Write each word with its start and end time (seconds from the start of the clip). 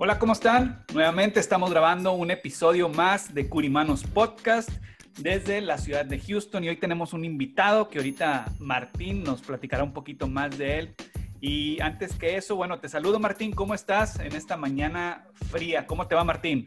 Hola, 0.00 0.20
¿cómo 0.20 0.32
están? 0.32 0.84
Nuevamente 0.94 1.40
estamos 1.40 1.70
grabando 1.70 2.12
un 2.12 2.30
episodio 2.30 2.88
más 2.88 3.34
de 3.34 3.48
Curimanos 3.48 4.04
Podcast 4.04 4.70
desde 5.18 5.60
la 5.60 5.76
ciudad 5.76 6.04
de 6.04 6.20
Houston 6.20 6.62
y 6.62 6.68
hoy 6.68 6.76
tenemos 6.76 7.14
un 7.14 7.24
invitado 7.24 7.88
que 7.88 7.98
ahorita 7.98 8.44
Martín 8.60 9.24
nos 9.24 9.42
platicará 9.42 9.82
un 9.82 9.92
poquito 9.92 10.28
más 10.28 10.56
de 10.56 10.78
él. 10.78 10.94
Y 11.40 11.80
antes 11.80 12.14
que 12.14 12.36
eso, 12.36 12.54
bueno, 12.54 12.78
te 12.78 12.88
saludo 12.88 13.18
Martín, 13.18 13.50
¿cómo 13.50 13.74
estás 13.74 14.20
en 14.20 14.36
esta 14.36 14.56
mañana 14.56 15.26
fría? 15.50 15.84
¿Cómo 15.88 16.06
te 16.06 16.14
va 16.14 16.22
Martín? 16.22 16.64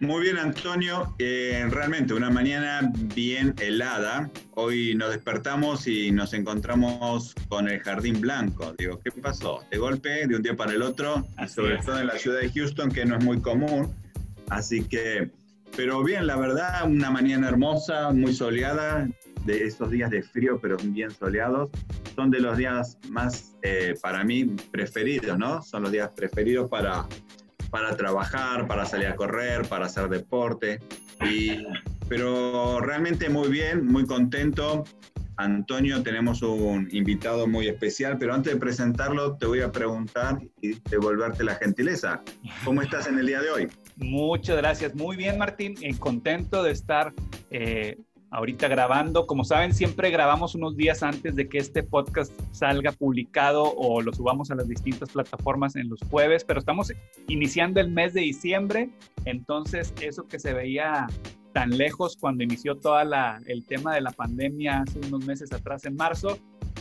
Muy 0.00 0.22
bien, 0.22 0.38
Antonio. 0.38 1.14
Eh, 1.18 1.66
realmente 1.70 2.14
una 2.14 2.28
mañana 2.28 2.92
bien 3.14 3.54
helada. 3.60 4.30
Hoy 4.54 4.94
nos 4.94 5.10
despertamos 5.10 5.86
y 5.86 6.10
nos 6.10 6.34
encontramos 6.34 7.34
con 7.48 7.68
el 7.68 7.80
jardín 7.80 8.20
blanco. 8.20 8.74
Digo, 8.76 9.00
¿qué 9.02 9.10
pasó? 9.12 9.64
De 9.70 9.78
golpe, 9.78 10.26
de 10.26 10.36
un 10.36 10.42
día 10.42 10.56
para 10.56 10.72
el 10.72 10.82
otro, 10.82 11.26
y 11.42 11.48
sobre 11.48 11.78
todo 11.78 12.00
en 12.00 12.08
la 12.08 12.18
ciudad 12.18 12.40
de 12.40 12.50
Houston, 12.50 12.90
que 12.90 13.04
no 13.04 13.16
es 13.16 13.24
muy 13.24 13.40
común. 13.40 13.94
Así 14.50 14.84
que 14.84 15.30
pero 15.76 16.04
bien, 16.04 16.26
la 16.26 16.36
verdad, 16.36 16.88
una 16.88 17.10
mañana 17.10 17.48
hermosa, 17.48 18.12
muy 18.12 18.32
soleada, 18.32 19.08
de 19.44 19.64
esos 19.64 19.90
días 19.90 20.10
de 20.10 20.22
frío, 20.22 20.58
pero 20.60 20.76
bien 20.76 21.10
soleados, 21.10 21.70
son 22.14 22.30
de 22.30 22.40
los 22.40 22.56
días 22.56 22.96
más, 23.10 23.56
eh, 23.62 23.94
para 24.00 24.22
mí, 24.22 24.44
preferidos, 24.70 25.36
¿no? 25.36 25.62
Son 25.62 25.82
los 25.82 25.90
días 25.90 26.10
preferidos 26.14 26.70
para, 26.70 27.06
para 27.74 27.96
trabajar, 27.96 28.68
para 28.68 28.86
salir 28.86 29.08
a 29.08 29.16
correr, 29.16 29.66
para 29.66 29.86
hacer 29.86 30.08
deporte. 30.08 30.78
Y, 31.28 31.66
pero 32.08 32.80
realmente 32.80 33.28
muy 33.28 33.48
bien, 33.48 33.84
muy 33.84 34.06
contento. 34.06 34.84
Antonio, 35.38 36.00
tenemos 36.04 36.40
un 36.42 36.88
invitado 36.92 37.48
muy 37.48 37.66
especial, 37.66 38.16
pero 38.16 38.32
antes 38.32 38.52
de 38.52 38.60
presentarlo 38.60 39.36
te 39.38 39.46
voy 39.46 39.60
a 39.62 39.72
preguntar 39.72 40.38
y 40.62 40.74
devolverte 40.88 41.42
la 41.42 41.56
gentileza. 41.56 42.22
¿Cómo 42.64 42.80
estás 42.80 43.08
en 43.08 43.18
el 43.18 43.26
día 43.26 43.42
de 43.42 43.50
hoy? 43.50 43.68
Muchas 43.96 44.56
gracias. 44.56 44.94
Muy 44.94 45.16
bien, 45.16 45.36
Martín. 45.36 45.74
Eh, 45.82 45.96
contento 45.98 46.62
de 46.62 46.70
estar 46.70 47.12
eh, 47.50 47.98
ahorita 48.34 48.68
grabando. 48.68 49.26
Como 49.26 49.44
saben, 49.44 49.72
siempre 49.72 50.10
grabamos 50.10 50.54
unos 50.54 50.76
días 50.76 51.02
antes 51.02 51.36
de 51.36 51.48
que 51.48 51.58
este 51.58 51.82
podcast 51.82 52.32
salga 52.50 52.92
publicado 52.92 53.62
o 53.76 54.02
lo 54.02 54.12
subamos 54.12 54.50
a 54.50 54.56
las 54.56 54.68
distintas 54.68 55.10
plataformas 55.10 55.76
en 55.76 55.88
los 55.88 56.00
jueves, 56.10 56.44
pero 56.44 56.58
estamos 56.58 56.92
iniciando 57.28 57.80
el 57.80 57.90
mes 57.90 58.12
de 58.12 58.22
diciembre, 58.22 58.90
entonces 59.24 59.94
eso 60.00 60.26
que 60.26 60.40
se 60.40 60.52
veía 60.52 61.06
tan 61.52 61.78
lejos 61.78 62.16
cuando 62.16 62.42
inició 62.42 62.74
todo 62.76 63.00
el 63.00 63.64
tema 63.66 63.94
de 63.94 64.00
la 64.00 64.10
pandemia 64.10 64.80
hace 64.80 64.98
unos 65.06 65.24
meses 65.24 65.52
atrás 65.52 65.84
en 65.84 65.94
marzo, 65.94 66.36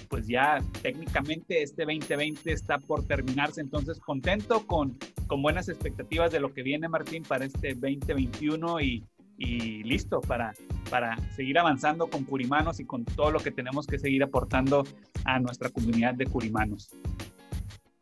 pues 0.10 0.28
ya 0.28 0.58
técnicamente 0.82 1.62
este 1.62 1.86
2020 1.86 2.52
está 2.52 2.80
por 2.80 3.06
terminarse, 3.06 3.62
entonces 3.62 4.00
contento 4.00 4.66
con, 4.66 4.98
con 5.28 5.44
buenas 5.44 5.70
expectativas 5.70 6.32
de 6.32 6.40
lo 6.40 6.52
que 6.52 6.64
viene 6.64 6.90
Martín 6.90 7.22
para 7.22 7.46
este 7.46 7.76
2021 7.76 8.82
y, 8.82 9.04
y 9.38 9.84
listo 9.84 10.20
para, 10.22 10.54
para 10.94 11.18
seguir 11.32 11.58
avanzando 11.58 12.06
con 12.06 12.24
Curimanos 12.24 12.80
y 12.80 12.86
con 12.86 13.04
todo 13.04 13.32
lo 13.32 13.40
que 13.40 13.50
tenemos 13.50 13.88
que 13.88 13.98
seguir 13.98 14.22
aportando 14.22 14.84
a 15.26 15.40
nuestra 15.40 15.70
comunidad 15.70 16.14
de 16.14 16.28
Curimanos. 16.28 16.92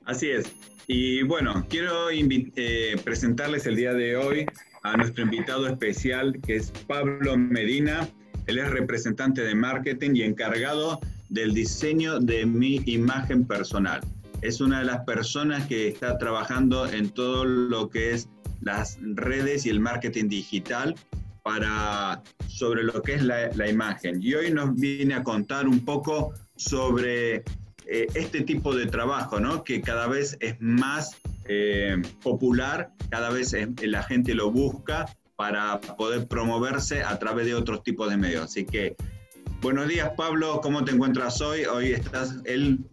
Así 0.04 0.30
es. 0.30 0.54
Y 0.88 1.24
bueno, 1.24 1.66
quiero 1.70 2.10
eh, 2.10 2.96
presentarles 3.02 3.66
el 3.66 3.78
día 3.78 3.94
de 3.94 4.18
hoy 4.18 4.46
a 4.84 4.98
nuestro 4.98 5.24
invitado 5.24 5.68
especial, 5.68 6.38
que 6.46 6.58
es 6.58 6.72
Pablo 6.86 7.38
Medina. 7.38 8.10
Él 8.48 8.58
es 8.58 8.70
representante 8.70 9.42
de 9.42 9.56
marketing 9.56 10.12
y 10.16 10.24
encargado 10.24 11.00
del 11.30 11.54
diseño 11.54 12.20
de 12.20 12.46
mi 12.46 12.82
imagen 12.88 13.46
personal. 13.46 14.02
Es 14.42 14.60
una 14.60 14.80
de 14.80 14.86
las 14.88 15.06
personas 15.06 15.66
que 15.66 15.88
está 15.88 16.18
trabajando 16.18 16.92
en 16.92 17.10
todo 17.10 17.46
lo 17.46 17.90
que 17.90 18.12
es 18.12 18.28
las 18.60 19.00
redes 19.02 19.66
y 19.66 19.70
el 19.70 19.80
marketing 19.80 20.28
digital 20.28 20.94
para 21.44 22.22
sobre 22.48 22.84
lo 22.84 23.02
que 23.02 23.16
es 23.16 23.24
la, 23.24 23.70
imagen. 23.70 24.22
Y 24.22 24.34
hoy 24.34 24.52
nos 24.52 24.76
viene 24.76 25.16
a 25.16 25.24
contar 25.24 25.68
un 25.68 25.84
poco 25.84 26.34
sobre 26.56 27.44
eh, 27.86 28.08
este 28.14 28.42
tipo 28.42 28.76
de 28.76 28.86
trabajo, 28.86 29.40
¿no? 29.40 29.64
que 29.64 29.82
cada 29.82 30.08
vez 30.08 30.38
es 30.40 30.56
más 30.60 31.18
eh, 31.46 32.02
popular, 32.22 32.92
cada 33.10 33.30
vez 33.30 33.56
la 33.82 34.04
gente 34.04 34.36
lo 34.36 34.52
busca 34.52 35.06
para 35.36 35.82
poder 35.82 36.28
promoverse 36.28 37.04
a 37.04 37.18
través 37.18 37.48
de 37.48 37.56
otros 37.56 37.84
tipos 37.84 38.10
de 38.10 38.18
medios. 38.18 38.46
Así 38.46 38.66
que 38.66 38.96
Buenos 39.62 39.88
días, 39.88 40.10
Pablo. 40.18 40.60
¿Cómo 40.60 40.84
te 40.84 40.92
encuentras 40.92 41.40
hoy? 41.40 41.66
Hoy 41.66 41.92
estás, 41.92 42.42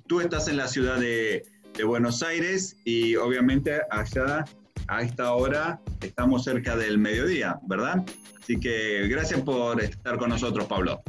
tú 0.07 0.21
estás 0.21 0.49
en 0.49 0.59
la 0.59 0.69
ciudad 0.69 0.99
de, 0.99 1.47
Buenos 1.83 2.23
Aires 2.23 2.77
y 2.85 3.17
obviamente 3.17 3.81
allá 3.91 4.45
a 4.89 5.03
esta 5.03 5.35
hora 5.35 5.81
estamos 6.01 6.45
cerca 6.45 6.75
del 6.75 6.99
mediodía, 6.99 7.59
¿verdad? 7.67 8.05
Así 8.41 8.59
que 8.59 9.07
gracias 9.09 9.41
por 9.43 9.81
estar 9.83 10.17
con 10.17 10.31
nosotros, 10.31 10.67
Pablo. 10.67 11.03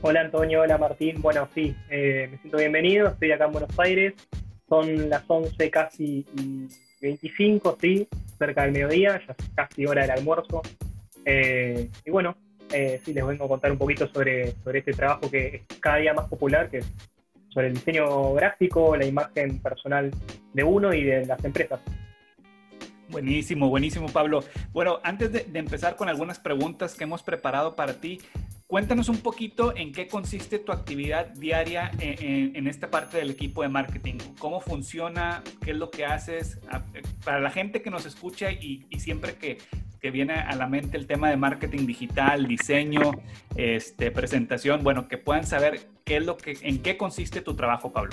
Hola 0.00 0.22
Antonio, 0.22 0.62
hola 0.62 0.78
Martín. 0.78 1.20
Bueno, 1.20 1.48
sí, 1.54 1.76
eh, 1.90 2.28
me 2.30 2.38
siento 2.38 2.58
bienvenido. 2.58 3.08
Estoy 3.08 3.32
acá 3.32 3.46
en 3.46 3.52
Buenos 3.52 3.78
Aires. 3.78 4.14
Son 4.68 5.10
las 5.10 5.24
11 5.26 5.70
casi 5.70 6.24
25, 7.00 7.76
sí, 7.80 8.08
cerca 8.38 8.62
del 8.62 8.72
mediodía, 8.72 9.20
ya 9.26 9.34
es 9.36 9.50
casi 9.54 9.84
hora 9.86 10.02
del 10.02 10.12
almuerzo. 10.12 10.62
Eh, 11.24 11.88
y 12.04 12.10
bueno, 12.10 12.36
eh, 12.72 13.00
sí, 13.04 13.12
les 13.12 13.26
vengo 13.26 13.44
a 13.44 13.48
contar 13.48 13.70
un 13.70 13.78
poquito 13.78 14.08
sobre, 14.08 14.52
sobre 14.62 14.78
este 14.78 14.92
trabajo 14.92 15.30
que 15.30 15.64
es 15.68 15.78
cada 15.78 15.96
día 15.96 16.14
más 16.14 16.28
popular, 16.28 16.70
que 16.70 16.78
es 16.78 16.86
sobre 17.52 17.68
el 17.68 17.74
diseño 17.74 18.34
gráfico, 18.34 18.96
la 18.96 19.04
imagen 19.04 19.60
personal 19.60 20.10
de 20.52 20.64
uno 20.64 20.92
y 20.92 21.04
de 21.04 21.26
las 21.26 21.44
empresas. 21.44 21.80
Buenísimo, 23.12 23.68
buenísimo, 23.68 24.08
Pablo. 24.08 24.42
Bueno, 24.72 24.98
antes 25.04 25.32
de, 25.32 25.46
empezar 25.52 25.96
con 25.96 26.08
algunas 26.08 26.38
preguntas 26.38 26.94
que 26.94 27.04
hemos 27.04 27.22
preparado 27.22 27.76
para 27.76 28.00
ti, 28.00 28.20
cuéntanos 28.66 29.10
un 29.10 29.18
poquito 29.18 29.76
en 29.76 29.92
qué 29.92 30.06
consiste 30.06 30.58
tu 30.58 30.72
actividad 30.72 31.26
diaria 31.34 31.90
en, 31.98 32.66
esta 32.66 32.90
parte 32.90 33.18
del 33.18 33.30
equipo 33.30 33.62
de 33.62 33.68
marketing. 33.68 34.16
¿Cómo 34.38 34.62
funciona? 34.62 35.42
¿Qué 35.62 35.72
es 35.72 35.76
lo 35.76 35.90
que 35.90 36.06
haces? 36.06 36.58
Para 37.22 37.40
la 37.40 37.50
gente 37.50 37.82
que 37.82 37.90
nos 37.90 38.06
escucha 38.06 38.50
y, 38.50 38.86
y 38.88 39.00
siempre 39.00 39.34
que 39.34 39.58
que 40.02 40.10
viene 40.10 40.34
a 40.34 40.56
la 40.56 40.66
mente 40.66 40.96
el 40.96 41.06
tema 41.06 41.30
de 41.30 41.36
marketing 41.36 41.86
digital, 41.86 42.48
diseño, 42.48 43.12
este, 43.54 44.10
presentación, 44.10 44.82
bueno, 44.82 45.06
que 45.06 45.16
puedan 45.16 45.46
saber 45.46 45.78
qué 46.04 46.16
es 46.16 46.26
lo 46.26 46.36
que, 46.36 46.58
en 46.62 46.82
qué 46.82 46.96
consiste 46.96 47.40
tu 47.40 47.54
trabajo, 47.54 47.92
Pablo. 47.92 48.12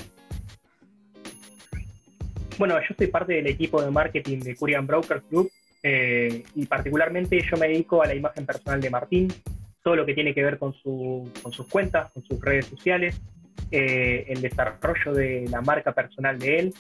Bueno, 2.59 2.79
yo 2.79 2.95
soy 2.95 3.07
parte 3.07 3.33
del 3.33 3.47
equipo 3.47 3.81
de 3.81 3.89
marketing 3.89 4.39
de 4.39 4.55
Curian 4.55 4.85
Brokers 4.85 5.23
Group 5.31 5.49
eh, 5.81 6.43
y 6.53 6.65
particularmente 6.67 7.41
yo 7.49 7.57
me 7.57 7.67
dedico 7.67 8.03
a 8.03 8.05
la 8.05 8.13
imagen 8.13 8.45
personal 8.45 8.79
de 8.79 8.89
Martín, 8.91 9.33
todo 9.81 9.95
lo 9.95 10.05
que 10.05 10.13
tiene 10.13 10.35
que 10.35 10.43
ver 10.43 10.59
con, 10.59 10.73
su, 10.73 11.31
con 11.41 11.51
sus 11.51 11.65
cuentas, 11.67 12.11
con 12.11 12.23
sus 12.23 12.39
redes 12.39 12.67
sociales, 12.67 13.19
eh, 13.71 14.25
el 14.27 14.41
desarrollo 14.41 15.13
de 15.13 15.47
la 15.49 15.61
marca 15.61 15.93
personal 15.93 16.37
de 16.37 16.59
él, 16.59 16.73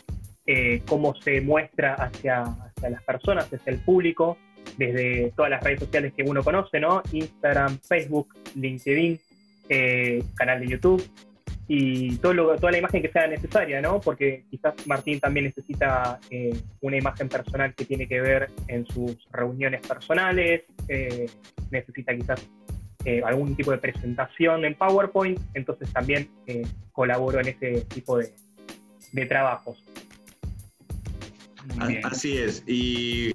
eh, 0.45 0.83
cómo 0.87 1.15
se 1.15 1.41
muestra 1.41 1.95
hacia, 1.95 2.43
hacia 2.43 2.89
las 2.91 3.01
personas, 3.03 3.51
hacia 3.51 3.71
el 3.71 3.79
público, 3.79 4.37
desde 4.77 5.31
todas 5.35 5.51
las 5.51 5.63
redes 5.63 5.79
sociales 5.79 6.13
que 6.15 6.23
uno 6.23 6.43
conoce, 6.43 6.79
¿no? 6.79 7.01
Instagram, 7.11 7.79
Facebook, 7.79 8.35
LinkedIn, 8.55 9.19
eh, 9.69 10.23
canal 10.35 10.59
de 10.59 10.67
YouTube. 10.67 11.03
y 11.71 12.15
todo 12.17 12.55
toda 12.55 12.71
la 12.71 12.79
imagen 12.79 12.99
que 12.99 13.11
sea 13.11 13.27
necesaria, 13.27 13.79
¿no? 13.79 14.01
Porque 14.01 14.43
quizás 14.49 14.73
Martín 14.87 15.19
también 15.19 15.45
necesita 15.45 16.19
eh, 16.31 16.59
una 16.81 16.97
imagen 16.97 17.29
personal 17.29 17.75
que 17.75 17.85
tiene 17.85 18.07
que 18.07 18.19
ver 18.19 18.49
en 18.67 18.87
sus 18.87 19.27
reuniones 19.31 19.85
personales, 19.85 20.63
eh, 20.87 21.27
necesita 21.69 22.15
quizás 22.15 22.43
eh, 23.05 23.21
algún 23.23 23.55
tipo 23.55 23.69
de 23.69 23.77
presentación 23.77 24.65
en 24.65 24.73
PowerPoint, 24.73 25.39
entonces 25.53 25.93
también 25.93 26.27
colaboro 26.91 27.39
en 27.39 27.49
ese 27.49 27.81
tipo 27.81 28.17
de, 28.17 29.25
trabajos. 29.27 29.83
Así 32.03 32.35
es, 32.35 32.63
y 32.65 33.31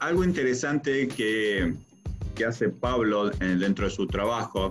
algo 0.00 0.24
interesante 0.24 1.08
que, 1.08 1.74
que 2.34 2.44
hace 2.44 2.68
Pablo 2.68 3.30
dentro 3.30 3.86
de 3.86 3.90
su 3.90 4.06
trabajo 4.06 4.70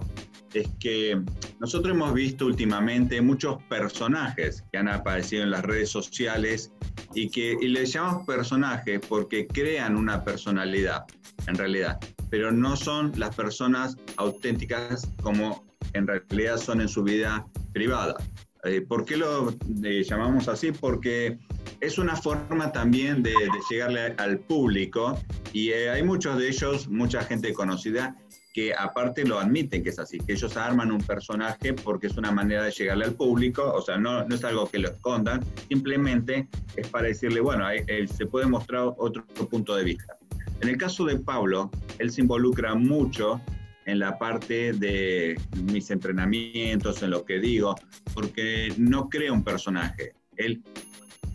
es 0.53 0.67
que 0.79 1.21
nosotros 1.59 1.95
hemos 1.95 2.13
visto 2.13 2.45
últimamente 2.45 3.21
muchos 3.21 3.61
personajes 3.63 4.63
que 4.71 4.77
han 4.77 4.87
aparecido 4.87 5.43
en 5.43 5.51
las 5.51 5.63
redes 5.63 5.89
sociales 5.89 6.71
y 7.13 7.29
que 7.29 7.57
les 7.61 7.93
llamamos 7.93 8.25
personajes 8.25 9.01
porque 9.07 9.47
crean 9.47 9.95
una 9.95 10.23
personalidad, 10.23 11.05
en 11.47 11.55
realidad, 11.55 11.99
pero 12.29 12.51
no 12.51 12.75
son 12.75 13.11
las 13.17 13.35
personas 13.35 13.97
auténticas 14.17 15.09
como 15.21 15.65
en 15.93 16.07
realidad 16.07 16.57
son 16.57 16.81
en 16.81 16.89
su 16.89 17.03
vida 17.03 17.45
privada. 17.73 18.15
Eh, 18.63 18.81
¿Por 18.81 19.05
qué 19.05 19.17
lo 19.17 19.51
eh, 19.83 20.03
llamamos 20.03 20.47
así? 20.47 20.71
Porque 20.71 21.37
es 21.79 21.97
una 21.97 22.15
forma 22.15 22.71
también 22.71 23.23
de, 23.23 23.33
llegarle 23.69 24.15
al 24.17 24.39
público 24.39 25.19
y 25.53 25.69
eh, 25.69 25.89
hay 25.89 26.03
muchos 26.03 26.37
de 26.37 26.49
ellos, 26.49 26.87
mucha 26.87 27.23
gente 27.23 27.53
conocida, 27.53 28.15
que 28.53 28.73
aparte 28.73 29.23
lo 29.23 29.39
admiten 29.39 29.83
que 29.83 29.89
es 29.89 29.99
así, 29.99 30.17
que 30.17 30.33
ellos 30.33 30.57
arman 30.57 30.91
un 30.91 31.01
personaje 31.01 31.73
porque 31.73 32.07
es 32.07 32.17
una 32.17 32.31
manera 32.31 32.63
de 32.63 32.71
llegarle 32.71 33.05
al 33.05 33.13
público, 33.13 33.71
o 33.71 33.81
sea, 33.81 33.97
no, 33.97 34.23
no 34.27 34.35
es 34.35 34.43
algo 34.43 34.67
que 34.67 34.79
lo 34.79 34.89
escondan, 34.89 35.45
simplemente 35.69 36.47
es 36.75 36.87
para 36.87 37.07
decirle, 37.07 37.39
bueno, 37.39 37.65
se 38.11 38.25
puede 38.25 38.47
mostrar 38.47 38.93
otro 38.97 39.23
punto 39.49 39.75
de 39.75 39.83
vista. 39.83 40.17
En 40.61 40.69
el 40.69 40.77
caso 40.77 41.05
de 41.05 41.17
Pablo, 41.17 41.69
él 41.99 42.11
se 42.11 42.21
involucra 42.21 42.73
mucho 42.73 43.39
en 43.87 43.99
la 43.99 44.19
parte 44.19 44.73
de 44.73 45.39
mis 45.63 45.89
entrenamientos, 45.89 47.01
en 47.01 47.09
lo 47.09 47.25
que 47.25 47.39
digo, 47.39 47.75
porque 48.13 48.73
no 48.77 49.09
crea 49.09 49.31
un 49.31 49.43
personaje. 49.43 50.13
Él 50.35 50.61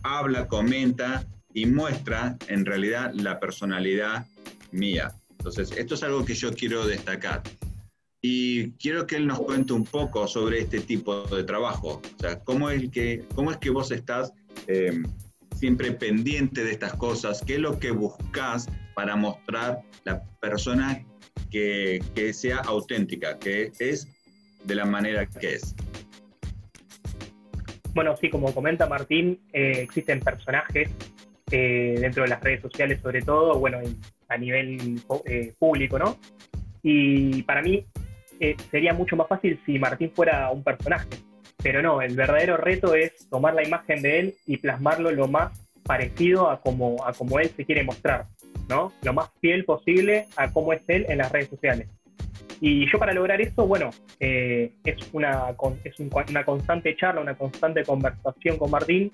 habla, 0.03 0.47
comenta 0.47 1.27
y 1.55 1.65
muestra 1.67 2.37
en 2.49 2.67
realidad 2.67 3.11
la 3.15 3.41
personalidad 3.41 4.27
mía. 4.71 5.15
Entonces, 5.31 5.73
esto 5.73 5.95
es 5.95 6.03
algo 6.03 6.25
que 6.27 6.35
yo 6.35 6.53
quiero 6.53 6.87
destacar. 6.87 7.43
Y 8.21 8.73
quiero 8.73 9.07
que 9.07 9.17
él 9.17 9.27
nos 9.27 9.41
cuente 9.41 9.73
un 9.73 9.85
poco 9.85 10.29
sobre 10.29 10.61
este 10.61 10.81
tipo 10.81 11.23
de 11.25 11.45
trabajo. 11.45 12.03
O 12.05 12.21
sea, 12.21 12.39
cómo 12.41 12.69
es 12.69 12.91
que, 12.91 13.25
cómo 13.35 13.51
es 13.51 13.57
que 13.57 13.71
vos 13.71 13.91
estás 13.91 14.33
em, 14.67 15.03
siempre 15.57 15.91
pendiente 15.93 16.65
de 16.65 16.73
estas 16.73 16.93
cosas, 16.95 17.43
qué 17.45 17.55
es 17.55 17.61
lo 17.61 17.79
que 17.79 17.93
buscas 17.93 18.69
para 18.95 19.17
mostrar 19.17 19.83
la 20.05 20.23
persona 20.41 21.03
que, 21.53 22.03
que 22.15 22.33
sea 22.33 22.59
auténtica, 22.59 23.39
que 23.39 23.71
es 23.79 24.09
de 24.65 24.75
la 24.75 24.85
manera 24.85 25.27
que 25.27 25.55
es. 25.55 25.77
Bueno, 27.95 28.17
sí, 28.17 28.31
como 28.31 28.55
comenta 28.55 28.87
Martín, 28.87 29.39
eh, 29.53 29.83
existen 29.83 30.21
personajes 30.21 30.89
eh, 31.51 31.97
dentro 32.01 32.23
de 32.23 32.31
las 32.31 32.41
redes 32.41 32.63
sociales 32.63 33.01
sobre 33.03 33.21
todo, 33.21 33.59
bueno, 33.59 33.79
a 34.29 34.39
nivel 34.39 34.99
eh, 35.27 35.53
público, 35.59 35.99
¿no? 35.99 36.17
Y 36.83 37.43
para 37.43 37.61
mí 37.61 37.85
eh, 38.41 38.57
sería 38.71 38.95
mucho 38.95 39.17
más 39.17 39.29
fácil 39.29 39.61
si 39.67 39.79
Martín 39.79 40.11
fuera 40.15 40.51
un 40.51 40.65
personaje, 40.65 41.09
pero 41.63 41.83
no, 41.83 42.01
el 42.01 42.17
verdadero 42.17 42.57
reto 42.57 42.95
es 42.95 43.29
tomar 43.29 43.55
la 43.55 43.63
imagen 43.63 44.01
de 44.01 44.19
él 44.19 44.35
y 44.47 44.57
plasmarlo 44.57 45.11
lo 45.11 45.29
más 45.29 45.53
parecido 45.83 46.49
a 46.49 46.61
como, 46.61 47.05
a 47.07 47.13
como 47.13 47.39
él 47.39 47.51
se 47.55 47.67
quiere 47.67 47.85
mostrar, 47.85 48.27
¿no? 48.73 48.93
Lo 49.03 49.13
más 49.13 49.31
fiel 49.41 49.65
posible 49.65 50.27
a 50.37 50.51
cómo 50.51 50.73
es 50.73 50.81
él 50.89 51.05
en 51.09 51.19
las 51.19 51.31
redes 51.31 51.49
sociales. 51.49 51.89
Y 52.59 52.91
yo 52.91 52.99
para 52.99 53.13
lograr 53.13 53.39
eso, 53.41 53.67
bueno, 53.67 53.91
eh, 54.19 54.73
es, 54.85 54.97
una, 55.13 55.55
es 55.85 55.99
una 55.99 56.45
constante 56.45 56.97
charla, 56.97 57.21
una 57.21 57.35
constante 57.35 57.85
conversación 57.85 58.57
con 58.57 58.71
Martín, 58.71 59.11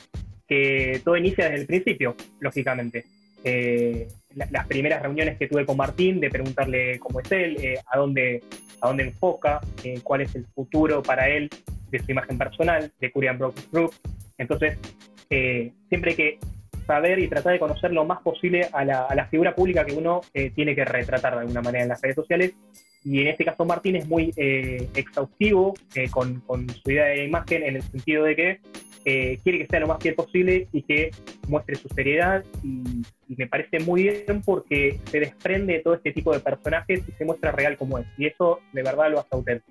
que 0.47 1.01
todo 1.05 1.17
inicia 1.17 1.47
desde 1.47 1.63
el 1.63 1.67
principio, 1.67 2.15
lógicamente. 2.39 3.05
Eh, 3.43 4.07
las 4.51 4.67
primeras 4.69 5.03
reuniones 5.03 5.37
que 5.39 5.49
tuve 5.49 5.67
con 5.67 5.77
Martín, 5.77 6.21
de 6.21 6.31
preguntarle 6.31 7.01
cómo 7.01 7.19
es 7.21 7.33
él, 7.33 7.57
eh, 7.61 7.81
a, 7.91 7.99
dónde, 7.99 8.43
a 8.81 8.89
dónde 8.89 9.05
enfoca, 9.05 9.61
eh, 9.83 10.01
cuál 10.05 10.21
es 10.21 10.35
el 10.37 10.47
futuro 10.55 11.03
para 11.03 11.29
él 11.29 11.51
de 11.91 11.99
su 11.99 12.13
imagen 12.13 12.39
personal, 12.39 12.93
de 13.01 13.11
Curian 13.11 13.39
Brokers 13.39 13.71
Group. 13.73 13.95
Entonces, 14.37 14.79
siempre 15.89 16.11
hay 16.11 16.17
que 16.17 16.39
saber 16.89 17.21
y 17.21 17.29
tratar 17.29 17.53
de 17.53 17.61
conocer 17.61 17.93
lo 17.93 18.05
más 18.05 18.21
posible 18.23 18.69
a 18.73 18.85
la, 18.85 19.03
a 19.03 19.15
la 19.15 19.27
figura 19.27 19.55
pública 19.55 19.85
que 19.85 19.95
uno 19.95 20.23
tiene 20.55 20.75
que 20.75 20.85
retratar 20.85 21.35
de 21.35 21.41
alguna 21.43 21.63
manera 21.63 21.85
en 21.85 21.91
las 21.91 22.03
redes 22.03 22.17
sociales. 22.17 22.55
Y 23.05 23.21
en 23.21 23.29
este 23.29 23.45
caso 23.45 23.65
Martín 23.65 23.95
es 23.97 24.09
muy 24.09 24.33
exhaustivo 24.37 25.75
con, 26.11 26.41
con 26.41 26.69
su 26.69 26.91
idea 26.91 27.05
de 27.05 27.25
imagen 27.25 27.63
en 27.63 27.77
el 27.77 27.83
sentido 27.83 28.25
de 28.25 28.35
que 28.35 28.61
quiere 29.05 29.59
que 29.59 29.67
sea 29.69 29.81
lo 29.81 29.87
más 29.87 29.99
fiel 30.03 30.15
posible 30.15 30.69
y 30.73 30.83
que 30.83 31.11
muestre 31.49 31.77
su 31.77 31.89
seriedad 31.89 32.45
y, 32.63 33.03
me 33.37 33.47
parece 33.47 33.79
muy 33.81 34.05
bien 34.05 34.43
porque 34.45 34.99
se 35.05 35.21
desprende 35.21 35.75
de 35.75 35.79
todo 35.81 35.95
este 35.95 36.13
tipo 36.13 36.33
de 36.33 36.41
personajes 36.41 37.03
y 37.07 37.13
se 37.13 37.25
muestra 37.25 37.53
real 37.53 37.77
como 37.77 37.99
es 37.99 38.07
y 38.17 38.27
eso 38.27 38.59
de 38.73 38.83
verdad 38.83 39.11
lo 39.11 39.21
hace 39.21 39.29
auténtico. 39.33 39.71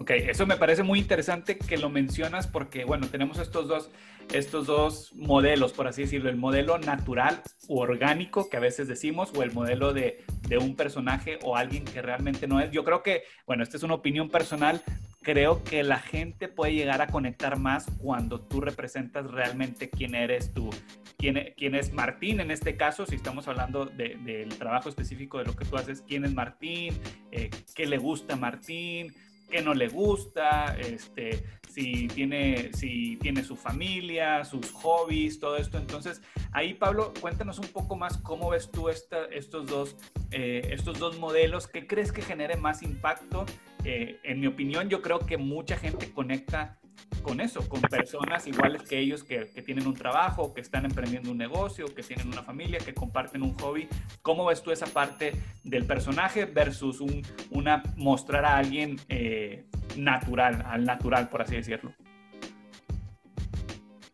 Ok, 0.00 0.10
eso 0.10 0.46
me 0.46 0.56
parece 0.56 0.84
muy 0.84 1.00
interesante 1.00 1.58
que 1.58 1.76
lo 1.76 1.90
mencionas 1.90 2.46
porque, 2.46 2.84
bueno, 2.84 3.08
tenemos 3.08 3.38
estos 3.38 3.66
dos, 3.66 3.90
estos 4.32 4.66
dos 4.66 5.12
modelos, 5.14 5.72
por 5.72 5.88
así 5.88 6.02
decirlo, 6.02 6.30
el 6.30 6.36
modelo 6.36 6.78
natural 6.78 7.42
u 7.66 7.80
orgánico 7.80 8.48
que 8.48 8.56
a 8.56 8.60
veces 8.60 8.86
decimos, 8.86 9.32
o 9.36 9.42
el 9.42 9.52
modelo 9.52 9.92
de, 9.92 10.24
de 10.48 10.56
un 10.56 10.76
personaje 10.76 11.40
o 11.42 11.56
alguien 11.56 11.84
que 11.84 12.00
realmente 12.00 12.46
no 12.46 12.60
es. 12.60 12.70
Yo 12.70 12.84
creo 12.84 13.02
que, 13.02 13.24
bueno, 13.44 13.64
esta 13.64 13.76
es 13.76 13.82
una 13.82 13.94
opinión 13.94 14.30
personal, 14.30 14.82
creo 15.22 15.64
que 15.64 15.82
la 15.82 15.98
gente 15.98 16.46
puede 16.46 16.74
llegar 16.74 17.02
a 17.02 17.08
conectar 17.08 17.58
más 17.58 17.86
cuando 17.98 18.40
tú 18.40 18.60
representas 18.60 19.28
realmente 19.30 19.90
quién 19.90 20.14
eres 20.14 20.54
tú, 20.54 20.70
quién, 21.18 21.54
quién 21.56 21.74
es 21.74 21.92
Martín 21.92 22.40
en 22.40 22.52
este 22.52 22.76
caso, 22.76 23.04
si 23.04 23.16
estamos 23.16 23.48
hablando 23.48 23.84
del 23.84 24.48
trabajo 24.58 24.88
específico 24.88 25.38
de 25.38 25.44
lo 25.44 25.56
que 25.56 25.64
tú 25.64 25.76
haces, 25.76 26.02
quién 26.06 26.24
es 26.24 26.32
Martín, 26.32 26.98
eh, 27.32 27.50
qué 27.74 27.86
le 27.86 27.98
gusta 27.98 28.34
a 28.34 28.36
Martín, 28.36 29.12
qué 29.48 29.62
no 29.62 29.74
le 29.74 29.88
gusta, 29.88 30.76
este, 30.78 31.44
si 31.68 32.08
tiene, 32.08 32.70
si 32.72 33.16
tiene 33.16 33.44
su 33.44 33.56
familia, 33.56 34.44
sus 34.44 34.70
hobbies, 34.72 35.38
todo 35.38 35.56
esto. 35.56 35.78
Entonces, 35.78 36.22
ahí 36.52 36.74
Pablo, 36.74 37.12
cuéntanos 37.20 37.58
un 37.58 37.68
poco 37.68 37.96
más 37.96 38.18
cómo 38.18 38.50
ves 38.50 38.70
tú 38.70 38.88
esta, 38.88 39.26
estos, 39.26 39.66
dos, 39.66 39.96
eh, 40.30 40.68
estos 40.70 40.98
dos 40.98 41.18
modelos, 41.18 41.66
qué 41.66 41.86
crees 41.86 42.12
que 42.12 42.22
genere 42.22 42.56
más 42.56 42.82
impacto. 42.82 43.46
Eh, 43.84 44.18
en 44.24 44.40
mi 44.40 44.46
opinión, 44.46 44.88
yo 44.88 45.02
creo 45.02 45.20
que 45.20 45.36
mucha 45.38 45.76
gente 45.76 46.12
conecta 46.12 46.78
con 47.22 47.40
eso, 47.40 47.68
con 47.68 47.80
personas 47.80 48.46
iguales 48.46 48.82
que 48.82 48.98
ellos 48.98 49.24
que, 49.24 49.44
tienen 49.62 49.86
un 49.86 49.94
trabajo, 49.94 50.54
que 50.54 50.60
están 50.60 50.84
emprendiendo 50.84 51.30
un 51.30 51.38
negocio, 51.38 51.86
que 51.94 52.02
tienen 52.02 52.28
una 52.28 52.42
familia, 52.42 52.78
que 52.78 52.94
comparten 52.94 53.42
un 53.42 53.54
hobby. 53.58 53.88
¿Cómo 54.22 54.46
ves 54.46 54.62
tú 54.62 54.70
esa 54.70 54.86
parte 54.86 55.32
del 55.64 55.84
personaje 55.84 56.46
versus 56.46 57.00
un, 57.00 57.22
una 57.50 57.82
mostrar 57.96 58.44
a 58.44 58.56
alguien 58.56 58.96
eh, 59.08 59.64
natural, 59.96 60.64
al 60.66 60.84
natural, 60.84 61.28
por 61.28 61.42
así 61.42 61.56
decirlo? 61.56 61.92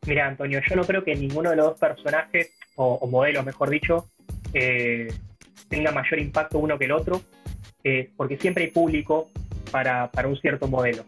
Mira, 0.06 0.26
Antonio, 0.26 0.60
yo 0.68 0.76
no 0.76 0.84
creo 0.84 1.04
que 1.04 1.14
ninguno 1.14 1.50
de 1.50 1.56
los 1.56 1.66
dos 1.66 1.78
personajes, 1.78 2.52
o, 2.76 3.06
modelos, 3.06 3.44
mejor 3.44 3.70
dicho, 3.70 4.10
eh, 4.52 5.08
tenga 5.68 5.92
mayor 5.92 6.18
impacto 6.18 6.58
uno 6.58 6.78
que 6.78 6.84
el 6.84 6.92
otro, 6.92 7.22
eh, 7.84 8.10
porque 8.16 8.36
siempre 8.36 8.64
hay 8.64 8.70
público 8.70 9.30
para, 9.70 10.10
para 10.10 10.28
un 10.28 10.36
cierto 10.36 10.68
modelo. 10.68 11.04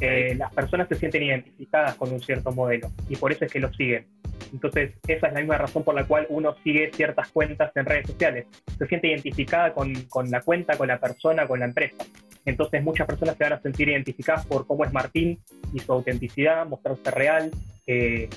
Eh, 0.00 0.34
las 0.36 0.52
personas 0.52 0.88
se 0.88 0.96
sienten 0.96 1.22
identificadas 1.22 1.94
con 1.94 2.12
un 2.12 2.20
cierto 2.20 2.52
modelo 2.52 2.90
y 3.08 3.16
por 3.16 3.32
eso 3.32 3.44
es 3.44 3.52
que 3.52 3.60
lo 3.60 3.72
siguen. 3.72 4.06
Entonces, 4.52 4.92
esa 5.06 5.26
es 5.28 5.32
la 5.32 5.40
misma 5.40 5.58
razón 5.58 5.82
por 5.82 5.94
la 5.94 6.04
cual 6.04 6.26
uno 6.28 6.54
sigue 6.62 6.90
ciertas 6.92 7.28
cuentas 7.30 7.72
en 7.74 7.84
redes 7.84 8.06
sociales. 8.06 8.46
Se 8.78 8.86
siente 8.86 9.08
identificada 9.08 9.72
con, 9.72 9.94
con 10.08 10.30
la 10.30 10.40
cuenta, 10.40 10.76
con 10.76 10.88
la 10.88 10.98
persona, 10.98 11.46
con 11.46 11.60
la 11.60 11.66
empresa. 11.66 12.04
Entonces, 12.44 12.82
muchas 12.82 13.06
personas 13.06 13.36
se 13.36 13.44
van 13.44 13.54
a 13.54 13.60
sentir 13.60 13.88
identificadas 13.88 14.46
por 14.46 14.66
cómo 14.66 14.84
es 14.84 14.92
Martín 14.92 15.38
y 15.72 15.80
su 15.80 15.92
autenticidad, 15.92 16.66
mostrarse 16.66 17.10
real 17.10 17.50
eh, 17.86 18.28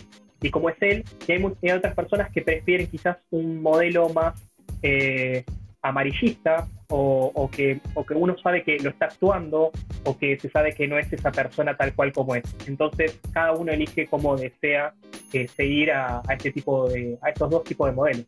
y 0.42 0.50
cómo 0.50 0.70
es 0.70 0.78
él. 0.82 1.04
Y 1.28 1.32
hay, 1.32 1.72
otras 1.72 1.94
personas 1.94 2.32
que 2.32 2.42
prefieren 2.42 2.88
quizás 2.88 3.18
un 3.30 3.62
modelo 3.62 4.10
más 4.10 4.42
eh, 4.82 5.44
amarillista 5.82 6.68
o, 6.92 7.50
que, 7.52 7.80
que 8.08 8.14
uno 8.14 8.36
sabe 8.40 8.64
que 8.64 8.78
lo 8.80 8.90
está 8.90 9.06
actuando 9.06 9.72
o 10.06 10.18
que 10.18 10.40
se 10.40 10.50
sabe 10.50 10.74
que 10.74 10.88
no 10.88 10.98
es 10.98 11.12
esa 11.14 11.32
persona 11.32 11.78
tal 11.78 11.94
cual 11.94 12.12
como 12.12 12.36
es. 12.36 12.44
Entonces, 12.68 13.20
cada 13.32 13.54
uno 13.54 13.72
elige 13.72 14.08
cómo 14.08 14.36
desea 14.36 14.94
eh, 15.34 15.48
seguir 15.48 15.92
a, 15.92 16.22
este 16.30 16.52
tipo 16.52 16.90
de, 16.90 17.18
a 17.22 17.30
estos 17.30 17.50
dos 17.50 17.64
tipos 17.64 17.90
de 17.90 17.96
modelos. 17.96 18.26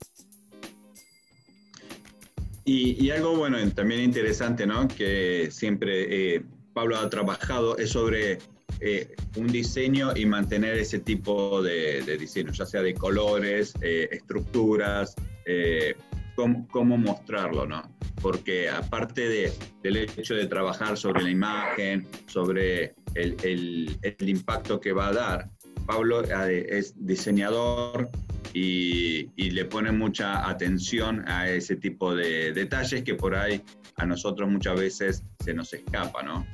Y, 2.63 3.09
algo 3.09 3.35
bueno, 3.35 3.57
también 3.71 4.01
interesante, 4.01 4.67
¿no? 4.67 4.87
Que 4.87 5.49
siempre 5.49 6.35
eh, 6.35 6.41
Pablo 6.73 6.97
ha 6.97 7.09
trabajado 7.09 7.75
es 7.77 7.89
sobre 7.89 8.37
eh, 8.79 9.15
un 9.35 9.47
diseño 9.47 10.15
y 10.15 10.25
mantener 10.25 10.77
ese 10.77 10.99
tipo 10.99 11.61
de, 11.63 12.01
diseño, 12.17 12.51
ya 12.51 12.65
sea 12.65 12.81
de 12.83 12.93
colores, 12.93 13.73
estructuras, 13.81 15.15
eh, 15.45 15.95
cómo, 16.35 16.97
mostrarlo, 16.97 17.65
¿no? 17.65 17.83
Porque 18.21 18.69
aparte 18.69 19.27
de, 19.27 19.53
del 19.81 19.97
hecho 19.97 20.35
de 20.35 20.45
trabajar 20.45 20.97
sobre 20.97 21.23
la 21.23 21.29
imagen, 21.29 22.07
sobre 22.27 22.93
el, 23.15 23.35
el, 24.03 24.29
impacto 24.29 24.79
que 24.79 24.93
va 24.93 25.07
a 25.07 25.13
dar, 25.13 25.49
Pablo 25.85 26.21
es 26.23 26.93
diseñador 26.97 28.09
y, 28.53 29.29
y, 29.35 29.51
le 29.51 29.65
pone 29.65 29.91
mucha 29.91 30.47
atención 30.47 31.27
a 31.27 31.49
ese 31.49 31.75
tipo 31.75 32.13
de 32.13 32.53
detalles 32.53 33.03
que 33.03 33.15
por 33.15 33.35
ahí 33.35 33.63
a 33.95 34.05
nosotros 34.05 34.49
muchas 34.49 34.79
veces 34.79 35.23
se 35.39 35.53
nos 35.53 35.73
escapa, 35.73 36.21
¿no? 36.21 36.45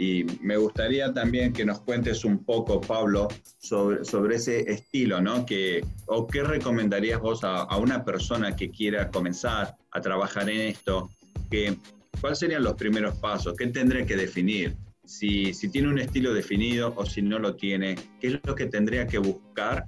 Y 0.00 0.24
me 0.40 0.56
gustaría 0.56 1.12
también 1.12 1.52
que 1.52 1.62
nos 1.62 1.82
cuentes 1.82 2.24
un 2.24 2.42
poco, 2.42 2.80
Pablo, 2.80 3.28
sobre, 3.58 4.02
sobre 4.02 4.36
ese 4.36 4.60
estilo, 4.60 5.20
¿no? 5.20 5.44
Que, 5.44 5.84
¿O 6.06 6.26
qué 6.26 6.42
recomendarías 6.42 7.20
vos 7.20 7.40
a, 7.44 7.76
una 7.76 8.02
persona 8.02 8.56
que 8.56 8.70
quiera 8.70 9.10
comenzar 9.10 9.76
a 9.90 10.00
trabajar 10.00 10.48
en 10.48 10.68
esto? 10.68 11.10
Que, 11.50 11.76
¿Cuáles 12.18 12.38
serían 12.38 12.64
los 12.64 12.76
primeros 12.76 13.18
pasos? 13.18 13.54
¿Qué 13.58 13.66
tendría 13.66 14.06
que 14.06 14.16
definir? 14.16 14.74
Si, 15.04 15.52
si 15.52 15.68
tiene 15.68 15.88
un 15.88 15.98
estilo 15.98 16.32
definido 16.32 16.94
o 16.96 17.04
si 17.04 17.20
no 17.20 17.38
lo 17.38 17.56
tiene, 17.56 17.96
¿qué 18.22 18.28
es 18.28 18.40
lo 18.42 18.54
que 18.54 18.64
tendría 18.68 19.06
que 19.06 19.18
buscar 19.18 19.84